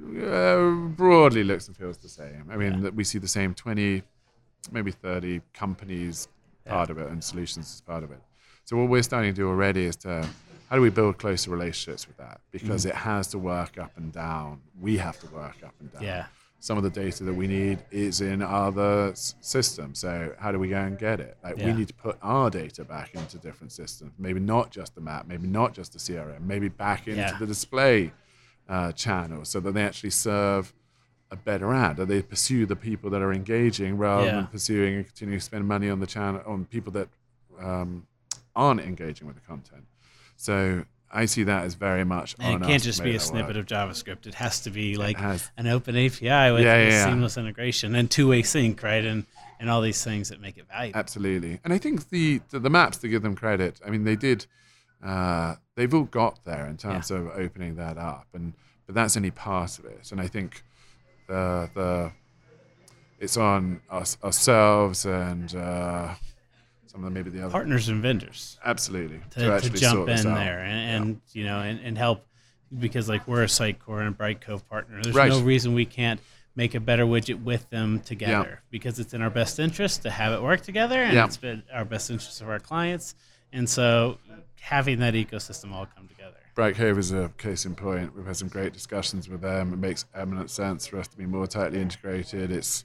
uh, 0.00 0.70
broadly 0.96 1.44
looks 1.44 1.68
and 1.68 1.76
feels 1.76 1.98
the 1.98 2.08
same. 2.08 2.48
I 2.50 2.56
mean, 2.56 2.82
that 2.82 2.94
we 2.94 3.04
see 3.04 3.18
the 3.18 3.28
same 3.28 3.54
twenty, 3.54 4.02
maybe 4.72 4.90
thirty 4.90 5.40
companies 5.52 6.28
part 6.66 6.88
of 6.90 6.96
it 6.98 7.08
and 7.10 7.22
solutions 7.22 7.70
as 7.74 7.80
part 7.82 8.02
of 8.02 8.10
it. 8.10 8.20
So 8.64 8.76
what 8.78 8.88
we're 8.88 9.02
starting 9.02 9.34
to 9.34 9.36
do 9.36 9.48
already 9.48 9.84
is 9.84 9.96
to 9.96 10.26
how 10.70 10.76
do 10.76 10.82
we 10.82 10.88
build 10.90 11.18
closer 11.18 11.50
relationships 11.50 12.06
with 12.08 12.16
that 12.16 12.40
because 12.50 12.86
it 12.86 12.94
has 12.94 13.28
to 13.28 13.38
work 13.38 13.76
up 13.78 13.92
and 13.98 14.10
down. 14.10 14.62
We 14.80 14.96
have 14.96 15.20
to 15.20 15.26
work 15.26 15.56
up 15.62 15.74
and 15.80 15.92
down 15.92 16.02
yeah, 16.02 16.26
some 16.64 16.78
of 16.78 16.82
the 16.82 16.88
data 16.88 17.24
that 17.24 17.34
we 17.34 17.46
need 17.46 17.78
is 17.90 18.22
in 18.22 18.40
other 18.40 19.10
s- 19.10 19.34
systems. 19.42 19.98
So 19.98 20.34
how 20.38 20.50
do 20.50 20.58
we 20.58 20.68
go 20.70 20.78
and 20.80 20.96
get 20.98 21.20
it? 21.20 21.36
Like 21.44 21.56
we 21.58 21.74
need 21.74 21.88
to 21.88 21.94
put 21.94 22.16
our 22.22 22.48
data 22.48 22.84
back 22.86 23.14
into 23.14 23.36
different 23.36 23.70
systems. 23.70 24.12
Maybe 24.18 24.40
not 24.40 24.70
just 24.70 24.94
the 24.94 25.02
map, 25.02 25.26
maybe 25.26 25.46
not 25.46 25.74
just 25.74 25.92
the 25.92 25.98
CRM, 25.98 26.40
maybe 26.40 26.70
back 26.70 27.06
into 27.06 27.20
Yeah. 27.20 27.36
the 27.38 27.44
display 27.46 28.12
uh, 28.66 28.92
channel 28.92 29.44
so 29.44 29.60
that 29.60 29.72
they 29.74 29.82
actually 29.84 30.08
serve 30.08 30.72
a 31.30 31.36
better 31.36 31.74
ad. 31.74 31.98
That 31.98 32.08
they 32.08 32.22
pursue 32.22 32.64
the 32.64 32.76
people 32.76 33.10
that 33.10 33.20
are 33.20 33.34
engaging 33.34 33.98
rather 33.98 34.24
Yeah. 34.24 34.36
than 34.36 34.46
pursuing 34.46 34.94
and 34.96 35.04
continuing 35.06 35.40
to 35.40 35.44
spend 35.44 35.68
money 35.68 35.90
on 35.90 36.00
the 36.00 36.06
channel 36.06 36.40
on 36.46 36.64
people 36.64 36.92
that 36.92 37.08
um, 37.60 38.06
aren't 38.56 38.80
engaging 38.80 39.26
with 39.26 39.36
the 39.36 39.42
content. 39.42 39.84
So 40.36 40.86
I 41.14 41.26
see 41.26 41.44
that 41.44 41.64
as 41.64 41.74
very 41.74 42.04
much 42.04 42.34
on 42.40 42.62
it 42.62 42.66
can't 42.66 42.82
just 42.82 43.02
be 43.02 43.14
a 43.14 43.20
snippet 43.20 43.56
work. 43.56 43.56
of 43.56 43.66
JavaScript. 43.66 44.26
It 44.26 44.34
has 44.34 44.60
to 44.62 44.70
be 44.70 44.96
like 44.96 45.18
an 45.56 45.66
open 45.66 45.96
API 45.96 46.52
with, 46.52 46.62
Yeah, 46.64 46.76
yeah, 46.76 46.88
yeah. 46.88 47.04
seamless 47.04 47.36
integration 47.36 47.94
and 47.94 48.10
two-way 48.10 48.42
sync, 48.42 48.82
right? 48.82 49.04
And 49.04 49.24
and 49.60 49.70
all 49.70 49.80
these 49.80 50.02
things 50.02 50.28
that 50.30 50.40
make 50.40 50.58
it 50.58 50.66
valuable. 50.68 50.98
Absolutely, 50.98 51.60
and 51.64 51.72
I 51.72 51.78
think 51.78 52.10
the 52.10 52.40
the, 52.50 52.58
the 52.58 52.68
maps 52.70 52.98
to 52.98 53.08
give 53.08 53.22
them 53.22 53.36
credit. 53.36 53.80
I 53.86 53.90
mean, 53.90 54.04
they 54.04 54.16
did. 54.16 54.46
Uh, 55.02 55.54
they've 55.76 55.92
all 55.94 56.04
got 56.04 56.44
there 56.44 56.66
in 56.66 56.76
terms 56.76 57.10
of 57.10 57.28
opening 57.28 57.76
that 57.76 57.96
up, 57.96 58.26
and 58.34 58.54
but 58.86 58.94
that's 58.94 59.16
only 59.16 59.30
part 59.30 59.78
of 59.78 59.84
it. 59.84 60.10
And 60.10 60.20
I 60.20 60.26
think 60.26 60.64
the 61.28 61.70
the 61.74 62.12
it's 63.20 63.36
on 63.36 63.80
us 63.90 64.18
ourselves 64.24 65.06
and 65.06 65.54
uh, 65.54 66.14
some 66.94 67.02
of 67.04 67.10
the 67.12 67.14
maybe 67.14 67.28
the 67.30 67.42
other 67.42 67.50
Partners 67.50 67.88
and 67.88 68.00
vendors. 68.00 68.56
absolutely 68.64 69.20
to, 69.30 69.40
to 69.40 69.52
actually 69.52 69.78
jump 69.80 70.08
in 70.08 70.22
there 70.22 70.60
and, 70.60 71.02
and 71.08 71.20
you 71.32 71.44
know 71.44 71.58
and, 71.58 71.80
and 71.80 71.98
help 71.98 72.24
because 72.78 73.08
like 73.08 73.26
we're 73.26 73.42
a 73.42 73.46
Sitecore 73.46 74.00
and 74.06 74.08
a 74.08 74.16
Brightcove 74.16 74.66
partner. 74.68 75.00
There's 75.02 75.14
Right. 75.14 75.28
no 75.28 75.40
reason 75.40 75.74
we 75.74 75.86
can't 75.86 76.20
make 76.56 76.74
a 76.76 76.80
better 76.80 77.04
widget 77.04 77.42
with 77.42 77.68
them 77.70 77.98
together 78.00 78.62
because 78.70 79.00
it's 79.00 79.12
in 79.12 79.22
our 79.22 79.30
best 79.30 79.58
interest 79.58 80.02
to 80.02 80.10
have 80.10 80.32
it 80.32 80.40
work 80.42 80.60
together 80.60 81.02
and 81.02 81.12
Yeah. 81.14 81.24
it's 81.24 81.36
been 81.36 81.64
our 81.72 81.84
best 81.84 82.10
interest 82.10 82.40
of 82.40 82.48
our 82.48 82.60
clients. 82.60 83.16
And 83.52 83.68
so 83.68 84.18
having 84.60 85.00
that 85.00 85.14
ecosystem 85.14 85.72
all 85.72 85.86
come 85.96 86.06
together. 86.08 86.36
Brightcove 86.56 86.98
is 86.98 87.10
a 87.10 87.28
case 87.38 87.64
in 87.66 87.74
point. 87.74 88.14
We've 88.16 88.24
had 88.26 88.36
some 88.36 88.48
great 88.48 88.72
discussions 88.72 89.28
with 89.28 89.40
them. 89.40 89.72
It 89.72 89.78
makes 89.78 90.04
eminent 90.14 90.48
sense 90.50 90.86
for 90.86 90.98
us 90.98 91.08
to 91.08 91.16
be 91.16 91.26
more 91.26 91.48
tightly 91.48 91.80
integrated. 91.80 92.52
It's 92.52 92.84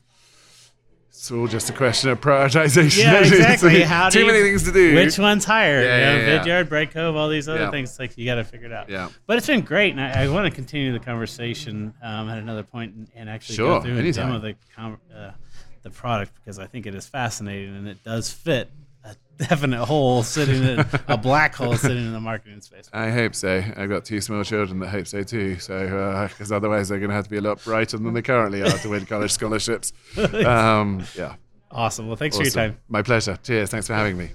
it's 1.09 1.31
all 1.31 1.47
just 1.47 1.69
a 1.69 1.73
question 1.73 2.09
of 2.11 2.21
prioritization. 2.21 2.99
Yeah, 3.03 3.19
exactly. 3.25 3.81
How 3.81 4.09
too 4.09 4.25
many 4.25 4.41
things 4.41 4.63
to 4.63 4.71
do. 4.71 4.95
Which 4.95 5.19
one's 5.19 5.43
higher? 5.43 5.83
Yeah, 5.83 5.97
you 5.97 6.19
know, 6.21 6.27
yeah, 6.27 6.45
yeah. 6.45 6.63
Vidyard, 6.63 6.69
Brightcove, 6.69 7.15
all 7.15 7.27
these 7.29 7.49
other 7.49 7.59
Yeah. 7.61 7.71
things. 7.71 7.99
Like 7.99 8.17
you 8.17 8.25
got 8.25 8.35
to 8.35 8.43
figure 8.43 8.67
it 8.67 8.71
out. 8.73 8.89
Yeah. 8.89 9.09
But 9.25 9.37
it's 9.37 9.47
been 9.47 9.61
great, 9.61 9.91
and 9.91 9.99
I, 10.01 10.23
I 10.23 10.29
want 10.29 10.45
to 10.45 10.51
continue 10.55 10.93
the 10.93 10.99
conversation 10.99 11.93
um, 12.01 12.29
at 12.29 12.37
another 12.37 12.63
point 12.63 12.93
and, 12.95 13.07
and 13.15 13.29
actually 13.29 13.55
Sure, 13.55 13.77
go 13.79 13.81
through 13.81 13.91
and 13.91 13.99
anytime. 14.01 14.41
demo 14.41 14.55
the 14.77 14.81
uh, 15.17 15.31
the 15.81 15.89
product 15.89 16.33
because 16.35 16.59
I 16.59 16.67
think 16.67 16.85
it 16.85 16.95
is 16.95 17.05
fascinating 17.07 17.75
and 17.75 17.87
it 17.87 18.03
does 18.03 18.31
fit 18.31 18.69
a 19.09 19.43
definite 19.43 19.85
hole 19.85 20.23
sitting 20.23 20.63
in 20.63 20.85
a 21.07 21.17
black 21.17 21.55
hole 21.55 21.75
sitting 21.75 22.05
in 22.05 22.13
the 22.13 22.19
marketing 22.19 22.61
space. 22.61 22.89
I 22.93 23.09
hope 23.09 23.35
so. 23.35 23.63
I've 23.77 23.89
got 23.89 24.05
two 24.05 24.21
small 24.21 24.43
children 24.43 24.79
that 24.79 24.89
hope 24.89 25.07
so 25.07 25.23
too. 25.23 25.59
So, 25.59 26.27
because 26.29 26.51
otherwise 26.51 26.89
they're 26.89 26.99
going 26.99 27.09
to 27.09 27.15
have 27.15 27.25
to 27.25 27.29
be 27.29 27.37
a 27.37 27.41
lot 27.41 27.63
brighter 27.63 27.97
than 27.97 28.13
they 28.13 28.21
currently 28.21 28.61
are 28.61 28.69
to 28.69 28.89
win 28.89 29.05
college 29.05 29.31
scholarships. 29.31 29.93
Um, 30.49 31.03
yeah. 31.15 31.35
Awesome. 31.71 32.07
Well, 32.07 32.15
thanks 32.15 32.35
for 32.35 32.43
your 32.43 32.51
time. 32.51 32.77
My 32.87 33.01
pleasure. 33.01 33.37
Cheers. 33.43 33.69
Thanks 33.69 33.87
for 33.87 33.93
having 33.93 34.17
me. 34.17 34.31